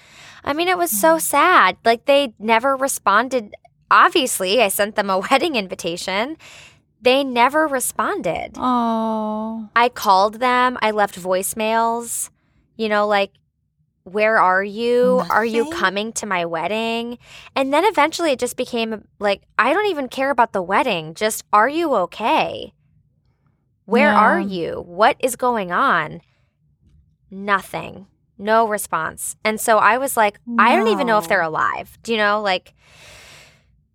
[0.43, 1.21] I mean, it was so mm.
[1.21, 1.77] sad.
[1.83, 3.53] Like they never responded.
[3.91, 6.37] Obviously, I sent them a wedding invitation.
[7.01, 8.51] They never responded.
[8.55, 9.69] Oh.
[9.75, 10.77] I called them.
[10.81, 12.29] I left voicemails.
[12.75, 13.31] You know, like,
[14.03, 15.21] where are you?
[15.29, 17.17] Are you coming to my wedding?
[17.55, 21.13] And then eventually it just became like, I don't even care about the wedding.
[21.13, 22.73] Just, are you okay?
[23.85, 24.19] Where Yeah.
[24.19, 24.83] are you?
[24.85, 26.21] What is going on?
[27.29, 28.07] Nothing.
[28.37, 29.35] No response.
[29.43, 31.97] And so I was like, I don't even know if they're alive.
[32.03, 32.41] Do you know?
[32.41, 32.73] Like,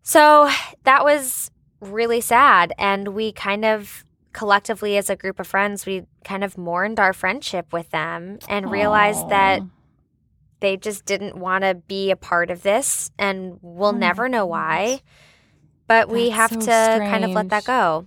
[0.03, 0.51] so
[0.85, 1.51] that was
[1.83, 2.73] really sad.
[2.79, 7.13] And we kind of collectively, as a group of friends, we kind of mourned our
[7.13, 9.61] friendship with them and realized that
[10.61, 13.11] they just didn't want to be a part of this.
[13.19, 15.03] And we'll Oh never know why.
[15.87, 18.07] But we have so to kind of let that go.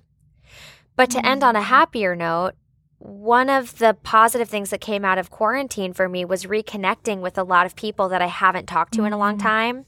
[0.95, 2.53] But to end on a happier note,
[2.97, 7.37] one of the positive things that came out of quarantine for me was reconnecting with
[7.37, 9.85] a lot of people that I haven't talked to in a long time.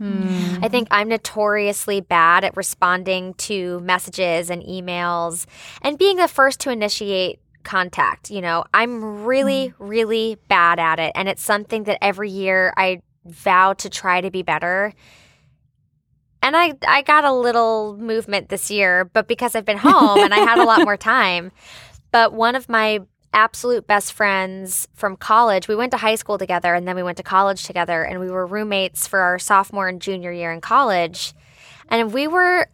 [0.00, 0.64] Hmm.
[0.64, 5.44] I think I'm notoriously bad at responding to messages and emails
[5.82, 8.30] and being the first to initiate contact.
[8.30, 11.12] You know, I'm really, really bad at it.
[11.14, 14.94] And it's something that every year I vow to try to be better.
[16.42, 20.32] And I, I got a little movement this year, but because I've been home and
[20.32, 21.52] I had a lot more time.
[22.10, 23.00] But one of my
[23.32, 27.16] absolute best friends from college, we went to high school together and then we went
[27.18, 31.34] to college together, and we were roommates for our sophomore and junior year in college.
[31.88, 32.68] And we were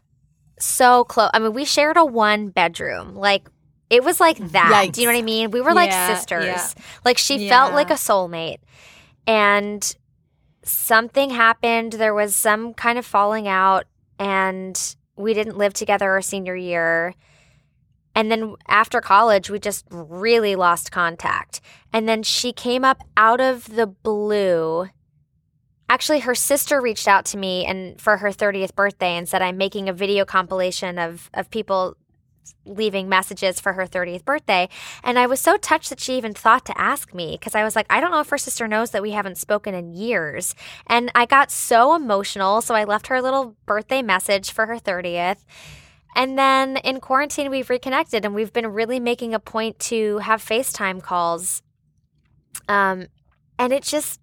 [0.58, 1.30] so close.
[1.32, 3.14] I mean, we shared a one bedroom.
[3.14, 3.48] Like,
[3.88, 4.48] it was like mm-hmm.
[4.48, 4.90] that.
[4.92, 5.50] Do you know what I mean?
[5.50, 6.44] We were like Yeah, sisters.
[6.44, 6.68] yeah.
[7.04, 8.58] Like, she felt like a soulmate.
[9.26, 9.96] And
[10.62, 11.94] something happened.
[11.94, 13.84] There was some kind of falling out,
[14.18, 17.14] and we didn't live together our senior year.
[18.16, 21.60] And then after college, we just really lost contact.
[21.92, 24.88] And then she came up out of the blue.
[25.90, 29.58] Actually, her sister reached out to me and for her 30th birthday and said, I'm
[29.58, 31.96] making a video compilation of, of people
[32.64, 34.70] leaving messages for her 30th birthday.
[35.04, 37.76] And I was so touched that she even thought to ask me because I was
[37.76, 40.54] like, I don't know if her sister knows that we haven't spoken in years.
[40.86, 42.62] And I got so emotional.
[42.62, 45.44] So I left her a little birthday message for her 30th.
[46.16, 50.42] And then in quarantine, we've reconnected and we've been really making a point to have
[50.42, 51.62] FaceTime calls.
[52.68, 53.08] Um,
[53.58, 54.18] and it just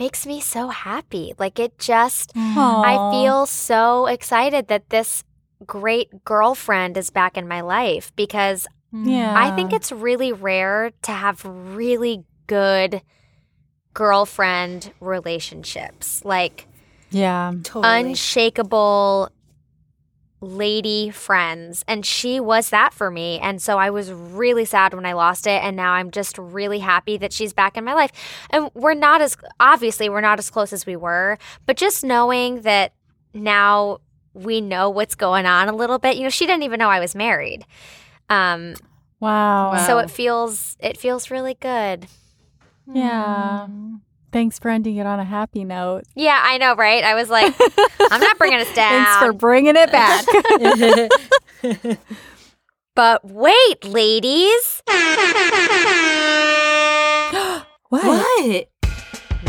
[0.00, 1.34] makes me so happy.
[1.38, 5.22] Like it just, I feel so excited that this
[5.64, 9.34] great girlfriend is back in my life because Yeah.
[9.36, 13.02] I think it's really rare to have really good
[13.94, 16.24] girlfriend relationships.
[16.24, 16.66] Like,
[17.10, 17.52] Yeah.
[17.62, 18.00] Totally.
[18.00, 19.30] unshakable
[20.42, 23.38] lady friends and she was that for me.
[23.40, 26.80] And so i was really sad when i lost it and now i'm just really
[26.80, 28.10] happy that she's back in my life.
[28.50, 32.62] And we're not as obviously we're not as close as we were but just knowing
[32.62, 32.92] that
[33.32, 33.98] now
[34.34, 36.98] we know what's going on a little bit you know she didn't even know i
[37.00, 37.64] was married.
[38.28, 38.74] Um
[39.20, 39.76] Wow.
[39.86, 42.08] so it feels it feels really good.
[42.92, 43.68] Yeah.
[44.32, 46.04] Thanks for ending it on a happy note.
[46.16, 47.54] yeah i know right i was like
[48.10, 50.24] i'm not bringing us down Thanks for bringing it back.
[52.94, 54.82] But wait, ladies,
[57.88, 58.04] what?
[58.04, 58.68] what?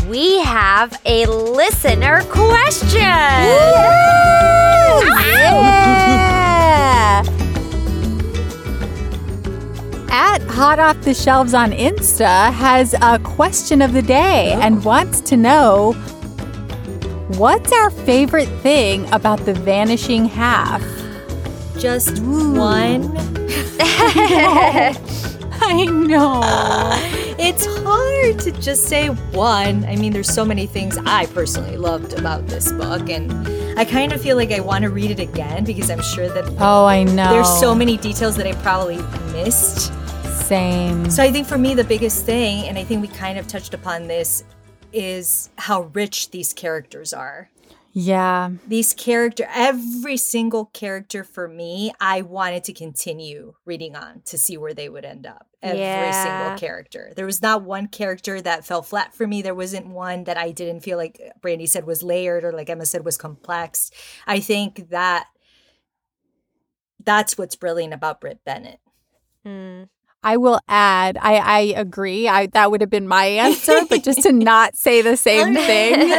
[0.08, 3.00] we have a listener question.
[3.00, 3.54] Yeah.
[10.16, 14.60] At Hot Off the Shelves on Insta has a question of the day oh.
[14.60, 15.90] and wants to know
[17.36, 20.80] what's our favorite thing about the vanishing half?
[21.80, 23.12] Just one.
[25.60, 26.42] I know.
[27.36, 29.84] It's hard to just say one.
[29.84, 33.32] I mean, there's so many things I personally loved about this book, and
[33.76, 36.44] I kind of feel like I want to read it again because I'm sure that
[36.60, 37.30] Oh, I know.
[37.30, 38.98] there's so many details that I probably
[39.32, 39.90] missed.
[40.44, 41.08] Same.
[41.10, 43.72] So I think for me, the biggest thing, and I think we kind of touched
[43.72, 44.44] upon this,
[44.92, 47.50] is how rich these characters are.
[47.92, 48.50] Yeah.
[48.66, 54.58] These character, every single character for me, I wanted to continue reading on to see
[54.58, 55.46] where they would end up.
[55.62, 56.24] Every Yeah.
[56.24, 57.12] single character.
[57.16, 59.40] There was not one character that fell flat for me.
[59.40, 62.84] There wasn't one that I didn't feel like Brandy said was layered or like Emma
[62.84, 63.90] said was complex.
[64.26, 65.28] I think that
[67.02, 68.80] that's what's brilliant about Brit Bennett.
[69.46, 69.88] Mm.
[70.24, 72.26] I will add, I, I agree.
[72.28, 76.10] I that would have been my answer, but just to not say the same thing,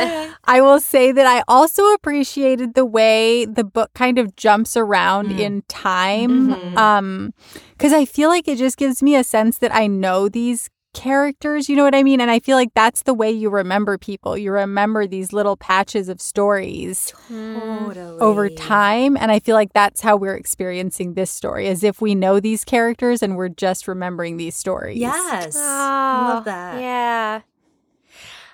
[0.46, 5.32] I will say that I also appreciated the way the book kind of jumps around
[5.32, 5.40] Mm.
[5.40, 6.50] in time.
[6.56, 6.78] Mhm.
[6.78, 7.34] Um,
[7.72, 11.70] because I feel like it just gives me a sense that I know these characters,
[11.70, 12.20] you know what I mean?
[12.20, 14.36] And I feel like that's the way you remember people.
[14.38, 18.20] You remember these little patches of stories Totally.
[18.20, 19.16] over time.
[19.18, 22.66] And I feel like that's how we're experiencing this story, as if we know these
[22.66, 24.98] characters and we're just remembering these stories.
[24.98, 25.56] Yes.
[25.56, 26.82] Oh, I love that.
[26.82, 27.42] Yeah.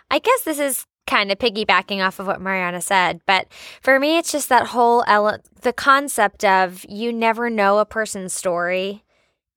[0.10, 3.48] I guess this is kind of piggybacking off of what Mariana said, but
[3.82, 8.34] for me, it's just that whole ele- the concept of you never know a person's
[8.34, 9.04] story.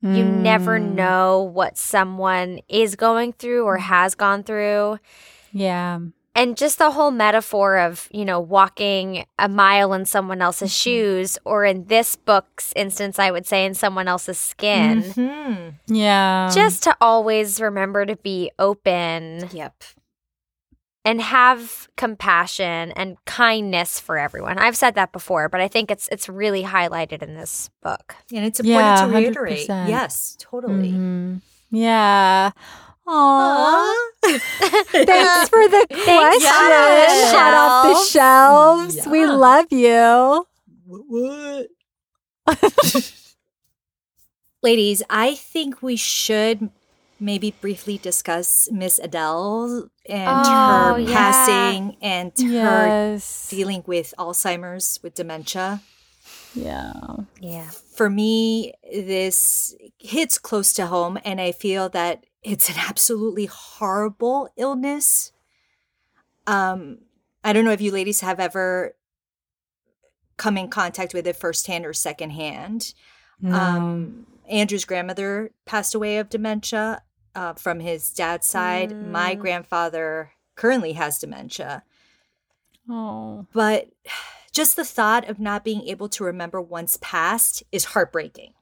[0.04, 4.98] You never Mm, know what someone is going through or has gone through.
[5.52, 5.98] Yeah.
[6.36, 11.38] And just the whole metaphor of, you know, walking a mile in someone else's shoes,
[11.44, 15.02] or in this book's instance, I would say in someone else's skin.
[15.04, 15.74] Mhm.
[15.86, 16.50] Yeah.
[16.52, 19.84] Just to always remember to be open Yep.
[21.04, 24.58] And have compassion and kindness for everyone.
[24.58, 28.14] I've said that before, but I think it's it's really highlighted in this book.
[28.34, 29.68] And it's Yeah, important to reiterate.
[29.68, 29.88] 100%.
[29.88, 30.92] Yes, totally.
[30.92, 31.40] Mhm.
[31.70, 32.50] Yeah.
[33.06, 33.12] Aww.
[33.12, 34.08] Aw.
[34.24, 36.40] Thanks for the question.
[36.40, 37.34] Yes.
[37.34, 39.06] Hot off the shelves.
[39.06, 40.46] We love you.
[40.86, 41.68] What?
[44.62, 46.70] Ladies, I think we should
[47.24, 51.14] maybe briefly discuss Miss Adele and Oh, her yeah.
[51.14, 53.18] passing and her
[53.48, 55.80] dealing with Alzheimer's, with dementia.
[56.54, 56.92] Yeah.
[57.40, 57.70] Yeah.
[57.96, 64.48] For me, this hits close to home, and I feel that it's an absolutely horrible
[64.56, 65.32] illness.
[66.46, 66.98] Um,
[67.42, 68.94] I don't know if you ladies have ever
[70.36, 72.92] come in contact with it firsthand or secondhand.
[73.44, 77.02] Um, Andrew's grandmother passed away of dementia
[77.34, 79.00] uh, from his dad's side.
[79.02, 79.40] My Mm.
[79.40, 81.82] grandfather currently has dementia.
[82.88, 83.46] oh.
[83.52, 83.88] But
[84.52, 88.52] just the thought of not being able to remember one's past is heartbreaking.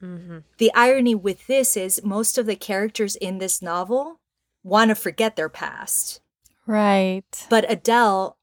[0.00, 4.20] hmm The irony with this is most of the characters in this novel
[4.62, 6.20] want to forget their past,
[6.66, 7.46] Right.
[7.50, 8.36] but Adele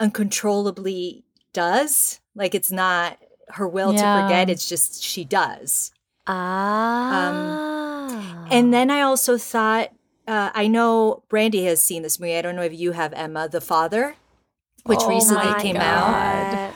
[0.00, 2.20] uncontrollably does.
[2.34, 3.18] Like it's not
[3.50, 4.16] her will Yeah.
[4.16, 5.92] to forget, it's just she does.
[6.26, 8.46] Ah.
[8.50, 9.90] And then I also thought,
[10.28, 12.36] uh, I know Brandy has seen this movie.
[12.36, 14.14] I don't know if you have, Emma, The Father,
[14.84, 15.82] which Oh recently my came God.
[15.84, 16.72] out.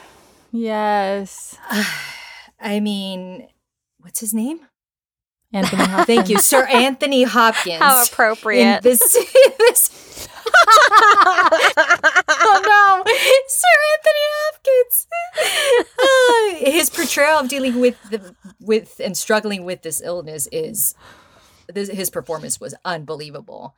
[0.53, 1.57] Yes.
[2.61, 3.49] I mean,
[4.01, 4.61] what's his name?
[5.53, 6.07] Anthony Hopkins.
[6.17, 7.79] Thank you, Sir Anthony Hopkins.
[7.79, 8.83] How in appropriate.
[8.83, 10.29] this, in this.
[13.49, 15.07] Sir Anthony Hopkins.
[15.99, 20.95] Uh, his portrayal of dealing with the, with and struggling with this illness is
[21.69, 23.75] this, his performance was unbelievable.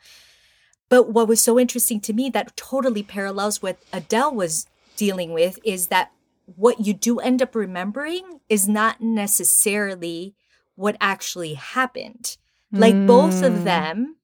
[0.88, 4.66] But what was so interesting to me that totally parallels what Adele was
[4.96, 6.12] dealing with is that
[6.56, 10.34] what you do end up remembering is not necessarily
[10.74, 12.36] what actually happened.
[12.72, 13.64] Like both of Mm.
[13.64, 14.16] them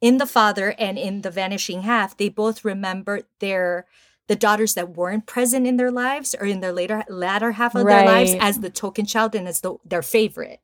[0.00, 3.86] in The Father and in The Vanishing Half, they both remember their
[4.32, 7.84] the daughters that weren't present in their lives or in their later latter half of
[7.84, 10.60] their lives as the token child and as the, their favorite.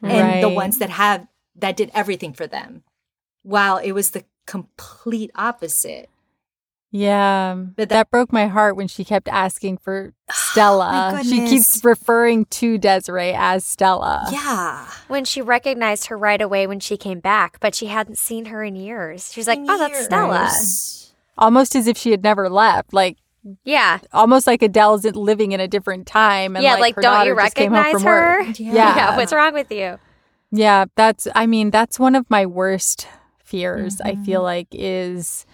[0.00, 2.84] And the ones that have that did everything for them.
[3.42, 6.08] While it was the complete opposite.
[6.92, 7.54] Yeah.
[7.56, 11.20] But that, that- broke my heart when she kept asking for Stella.
[11.24, 14.28] she keeps referring to Desiree as Stella.
[14.30, 14.86] Yeah.
[15.08, 18.62] when she recognized her right away when she came back, but she hadn't seen her
[18.62, 19.32] in years.
[19.32, 20.50] She was like, In "Oh, that's Stella."
[21.40, 22.92] Almost as if she had never left.
[22.92, 23.16] Like
[23.64, 26.54] Yeah, almost like Adele's living in a different time.
[26.54, 26.74] And yeah.
[26.74, 28.42] like, Like, don't you daughter just came home recognize her?
[28.62, 28.96] Yeah.
[28.96, 29.16] Yeah.
[29.16, 29.98] What's wrong with you?
[30.52, 33.08] Yeah, that's I mean, that's one of my worst
[33.42, 34.24] fears, I Mm-hmm.
[34.24, 35.46] feel like, is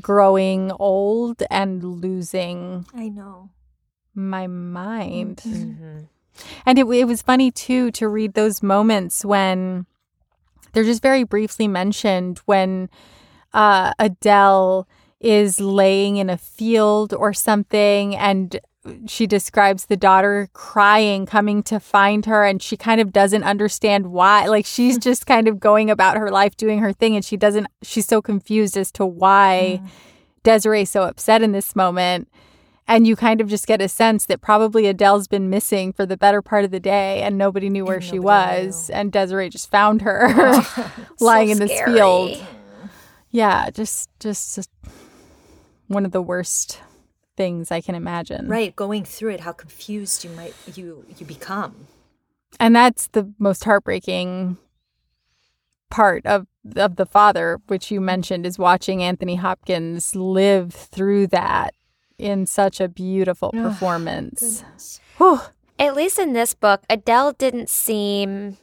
[0.00, 3.50] growing old and losing I know.
[4.14, 5.38] my mind.
[5.46, 5.98] Mm-hmm.
[6.66, 9.86] And it, it was funny too to read those moments when
[10.72, 12.90] they're just very briefly mentioned when
[13.54, 14.86] uh, Adele
[15.20, 18.60] is laying in a field or something and
[19.06, 24.06] she describes the daughter crying coming to find her and she kind of doesn't understand
[24.08, 27.36] why like she's just kind of going about her life doing her thing and she
[27.36, 29.80] doesn't she's so confused as to why
[30.44, 32.28] Desiree's so upset in this moment
[32.86, 36.16] and you kind of just get a sense that probably Adele's been missing for the
[36.16, 38.90] better part of the day and nobody knew where And she was.
[38.90, 40.28] And Desiree just found her
[41.20, 41.94] lying in this scary.
[41.94, 42.46] field.
[43.32, 44.70] Yeah, just, just just
[45.88, 46.80] one of the worst
[47.36, 48.48] things I can imagine.
[48.48, 51.86] Right, going through it, how confused you might you you become.
[52.58, 54.56] And that's the most heartbreaking
[55.90, 61.74] part of of the father, which you mentioned, is watching Anthony Hopkins live through that
[62.18, 64.64] in such a beautiful Oh, performance.
[65.78, 68.56] At least in this book, Adele didn't seem,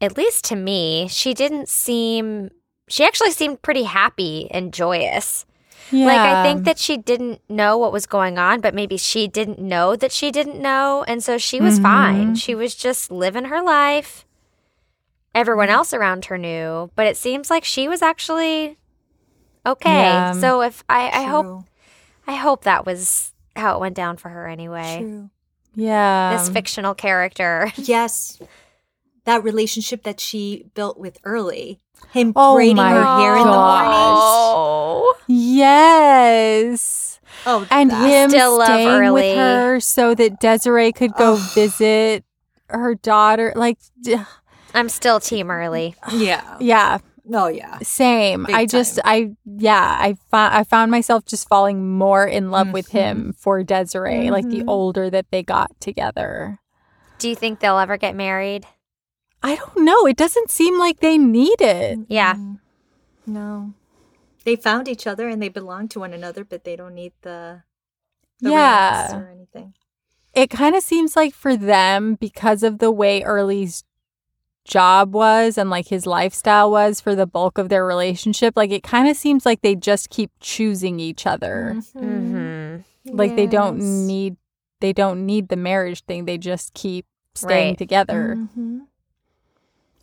[0.00, 2.50] at least to me, she didn't seem,
[2.88, 5.46] she actually seemed pretty happy and joyous.
[5.90, 6.06] Yeah.
[6.06, 9.58] Like, I think that she didn't know what was going on, but maybe she didn't
[9.58, 11.04] know that she didn't know.
[11.08, 12.26] And so she was fine.
[12.26, 12.34] Mm-hmm.
[12.34, 14.26] She was just living her life.
[15.34, 15.72] Everyone mm.
[15.72, 18.76] else around her knew, but it seems like she was actually
[19.64, 19.90] okay.
[19.90, 20.32] Yeah.
[20.32, 21.64] So if I, I hope,
[22.26, 24.98] I hope that was how it went down for her anyway.
[25.00, 25.30] True.
[25.76, 26.36] yeah.
[26.36, 27.72] This fictional character.
[27.76, 28.40] Yes.
[29.24, 31.78] That relationship that she built with Early.
[32.12, 35.14] Him Oh braiding my her hair in the morning Oh.
[36.10, 37.20] Yes.
[37.46, 39.12] Oh, And him Still staying Early.
[39.30, 42.24] with her so that Desiree could go visit
[42.68, 43.52] her daughter.
[43.56, 44.16] Like, d-
[44.74, 45.94] I'm still team early.
[46.12, 46.56] Yeah.
[46.60, 46.98] yeah,
[47.32, 47.78] Oh, yeah.
[47.82, 48.44] same.
[48.44, 52.72] Big I just, I, yeah, I found, I found myself just falling more in love
[52.72, 54.30] with him for Desiree.
[54.30, 54.68] Like the Mhm.
[54.68, 56.58] older that they got together.
[57.18, 58.66] Do you think they'll ever get married?
[59.42, 60.06] I don't know.
[60.06, 61.98] It doesn't seem like they need it.
[62.08, 62.34] Yeah.
[63.26, 63.72] No.
[64.44, 67.62] They found each other and they belong to one another, but they don't need the,
[68.40, 69.16] the Yeah.
[69.16, 69.74] or anything.
[70.32, 73.84] it kind of seems like for them because of the way Early's
[74.64, 78.82] job was and like his lifestyle was for the bulk of their relationship like it
[78.84, 82.82] kind of seems like they just keep choosing each other Mm-hmm.
[83.16, 84.36] like they don't need
[84.80, 87.78] they don't need the marriage thing they just keep staying Right.
[87.78, 88.82] together Mhm.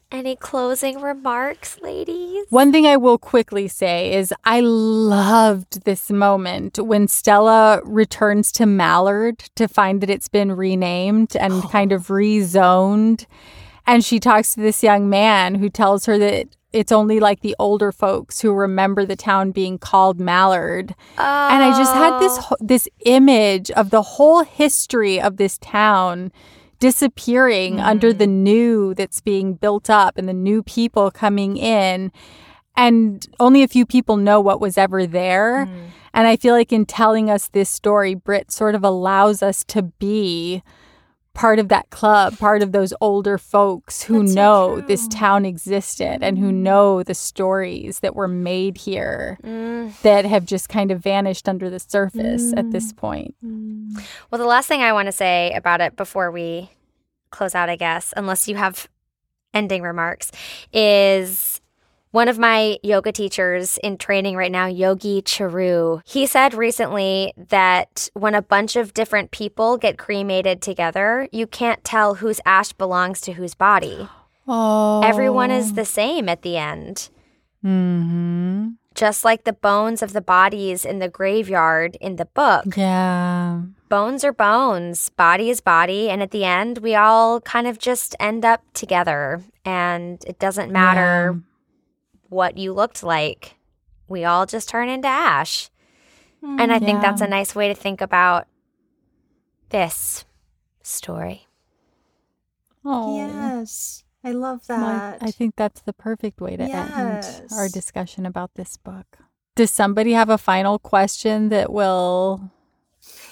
[0.09, 2.45] Any closing remarks, ladies?
[2.49, 8.65] One thing I will quickly say is I loved this moment when Stella returns to
[8.65, 11.69] Mallard to find that it's been renamed and oh.
[11.69, 13.25] kind of rezoned.
[13.85, 17.55] And she talks to this young man who tells her that it's only like the
[17.59, 20.95] older folks who remember the town being called Mallard.
[21.17, 22.55] And I just had this Oh.
[22.61, 26.31] this image of the whole history of this town
[26.80, 28.43] disappearing under the mm.
[28.43, 32.11] new that's being built up and the new people coming in.
[32.75, 35.65] And only a few people know what was ever there.
[35.65, 35.89] Mm.
[36.13, 39.84] And i feel like in telling us this story brit sort of allows us to
[39.84, 40.63] be
[41.38, 45.45] part of that club part of those older folks who That's so know this town
[45.45, 46.63] existed and who mm-hmm.
[46.63, 49.99] know the stories that were made here Mm.
[50.01, 52.97] that have just kind of vanished under the surface at this mm.
[52.97, 53.35] point.
[53.45, 54.01] Mm.
[54.31, 56.71] Well, the last thing I want to say about it before we
[57.29, 58.88] close out, I guess, unless you have
[59.53, 60.31] ending remarks,
[60.73, 61.61] is
[62.11, 68.09] one of my yoga teachers in training right now, Yogi Charu, he said recently that
[68.13, 73.21] when a bunch of different people get cremated together, you can't tell whose ash belongs
[73.21, 74.07] to whose body.
[74.49, 75.01] Oh.
[75.01, 77.09] Everyone is the same at the end.
[77.65, 78.69] Mm-hmm.
[78.95, 82.77] Just like the bones of the bodies in the graveyard in the book.
[82.77, 83.63] Yeah.
[83.89, 88.15] bones are bones, body is body, and at the end, we all kind of just
[88.21, 91.41] end up together, and it doesn't matter
[92.30, 93.55] what you looked like.
[94.07, 95.69] We all just turn into ash.
[96.41, 98.47] Hmm, and I think that's a nice way to think about
[99.69, 100.25] this
[100.84, 101.47] story.
[102.86, 103.17] Oh.
[103.17, 104.03] Yes.
[104.23, 105.17] I love My- that.
[105.21, 109.17] I think that's the perfect way to end our discussion about this book.
[109.55, 112.51] Does somebody have a final question that will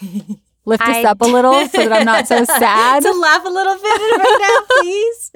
[0.64, 3.02] lift us I up a little so that I'm not so sad?
[3.02, 3.82] to laugh a little bit
[4.18, 5.30] right now, please.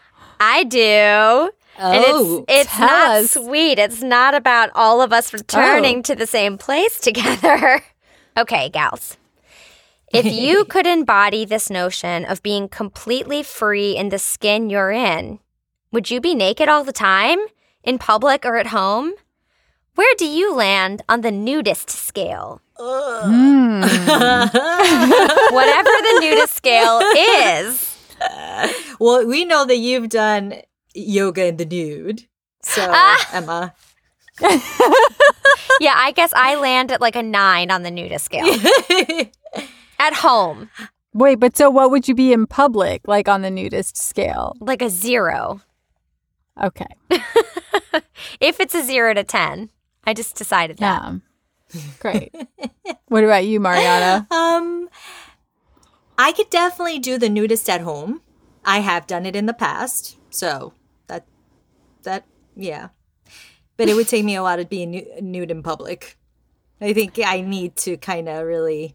[0.40, 1.50] I do.
[1.78, 3.30] And Oh, it's it's tell not us.
[3.32, 3.78] sweet.
[3.78, 7.82] It's not about all of us returning to the same place together.
[8.36, 9.16] okay, gals.
[10.12, 15.40] If you could embody this notion of being completely free in the skin you're in,
[15.92, 17.38] would you be naked all the time?
[17.82, 19.12] In public or at home?
[19.94, 22.60] Where do you land on the nudist scale?
[22.78, 23.80] Hmm.
[23.80, 27.96] Whatever the nudist scale is.
[28.98, 30.54] well, we know that you've done
[30.96, 32.26] yoga in the nude.
[32.62, 33.28] So, Ah.
[33.32, 33.74] Emma.
[35.80, 38.46] Yeah, I guess I land at like a nine on the nudist scale.
[39.98, 40.70] At home,
[41.14, 44.54] Wait, but so what would you be in public, like on the nudist scale?
[44.60, 45.60] like a zero.
[46.62, 46.86] Okay.
[48.40, 49.68] If it's a zero to 10,
[50.04, 51.12] I just decided that.
[51.74, 51.80] Yeah.
[52.00, 52.34] Great.
[53.08, 54.26] what about you, Mariana?
[54.30, 54.88] Um,
[56.16, 58.22] I could definitely do the nudist at home.
[58.64, 60.72] I have done it in the past, so
[62.06, 62.24] that
[62.56, 62.88] yeah.
[63.76, 66.16] But it would take me a while to be nu- nude in public.
[66.80, 68.94] I think I need to kind of really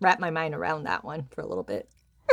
[0.00, 1.88] wrap my mind around that one for a little bit.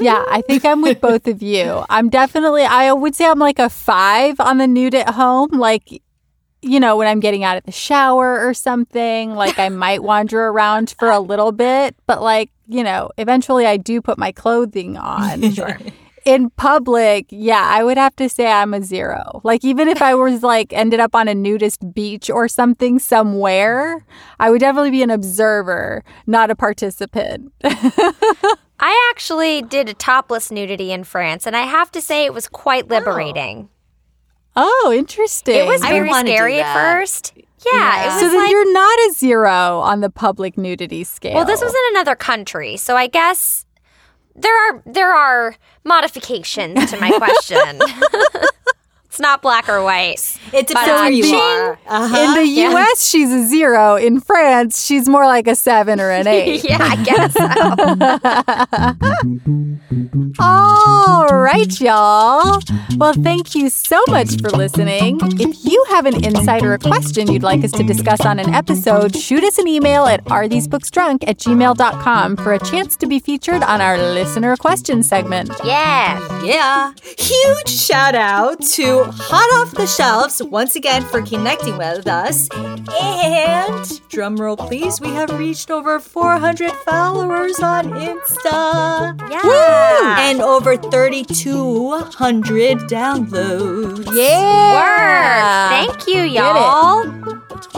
[0.00, 1.84] yeah, I think I'm with both of you.
[1.90, 5.50] I'm definitely, I would say I'm like a five on the nude at home.
[5.50, 6.02] Like,
[6.60, 10.46] you know, when I'm getting out of the shower or something, like I might wander
[10.46, 14.96] around for a little bit, but like, you know, eventually I do put my clothing
[14.96, 15.50] on.
[15.52, 15.76] Sure.
[16.24, 19.40] In public, yeah, I would have to say I'm a zero.
[19.42, 24.04] Like, even if I was like ended up on a nudist beach or something somewhere,
[24.38, 27.52] I would definitely be an observer, not a participant.
[27.64, 32.48] I actually did a topless nudity in France, and I have to say it was
[32.48, 32.94] quite oh.
[32.94, 33.68] liberating.
[34.56, 35.56] oh, interesting.
[35.56, 37.32] It was I very scary at first.
[37.36, 38.02] Yeah, Yeah.
[38.02, 41.34] it was So then like you're not a zero on the public nudity scale.
[41.34, 43.66] Well, this was in another country, so I guess
[44.34, 47.80] there are there are modifications to my question.
[49.12, 50.38] it's not black or white.
[50.54, 51.78] It depends But, uh, you are.
[51.86, 52.16] Uh-huh.
[52.18, 52.70] in the yeah.
[52.70, 53.06] U.S.
[53.10, 53.96] She's a zero.
[53.96, 56.64] In France, she's more like a seven or an eight.
[56.64, 57.46] yeah, I guess so.
[60.42, 62.58] All right, y'all.
[62.96, 65.18] Well, thank you so much for listening.
[65.38, 68.54] If you have an insight or a question you'd like us to discuss on an
[68.54, 73.62] episode, shoot us an email at arethesebooksdrunk at gmail.com for a chance to be featured
[73.62, 75.50] on our listener question segment.
[75.64, 76.42] Yeah.
[76.44, 76.92] Yeah.
[77.18, 82.48] Huge shout out to Hot Off the Shelves once again for connecting with us.
[83.00, 89.18] And drum roll please, we have reached over 400 followers on Insta.
[89.30, 90.16] Yeah.
[90.20, 94.08] And over 3,200 downloads.
[94.14, 94.74] Yeah.
[94.74, 95.68] Word.
[95.86, 97.04] Thank you, y'all.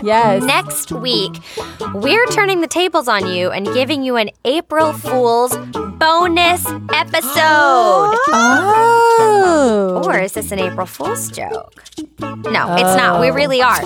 [0.02, 0.42] Yes.
[0.42, 1.38] Next week,
[1.94, 5.56] we're turning the tables on you and giving you an April Fool's
[5.98, 8.16] bonus episode.
[9.16, 10.02] Oh.
[10.04, 11.84] Or is this an April Fool's joke?
[12.20, 13.20] No, it's not.
[13.20, 13.34] We oh.
[13.34, 13.82] really are.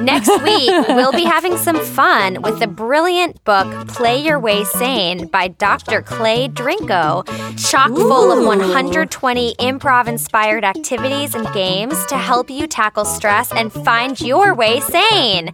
[0.00, 5.26] Next week, we'll be having some fun with the brilliant book Play Your Way Sane
[5.26, 6.02] by Dr.
[6.02, 7.26] Clay Drinko,
[7.70, 13.72] chock full of 120 improv inspired activities and games to help you tackle stress and
[13.72, 15.52] find your way sane.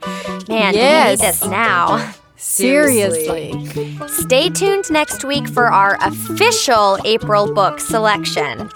[0.48, 1.04] Man, Yes.
[1.04, 2.12] we need this now.
[2.42, 3.54] Seriously.
[4.08, 8.68] Stay tuned next week for our official April book selection.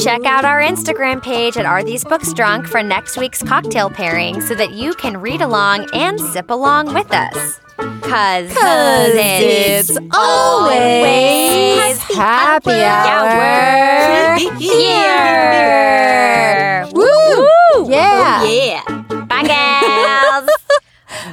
[0.00, 4.40] Check out our Instagram page at Are These Books Drunk for next week's cocktail pairing
[4.40, 7.58] so that you can read along and sip along with us.
[7.76, 16.86] Cause, Cause it's always happy hour here.
[16.92, 17.02] Woo!
[17.04, 17.90] Woo!
[17.90, 18.40] Yeah.
[18.40, 18.84] Oh, yeah.
[19.24, 20.48] Bye, gals.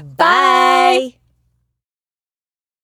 [0.18, 1.14] Bye.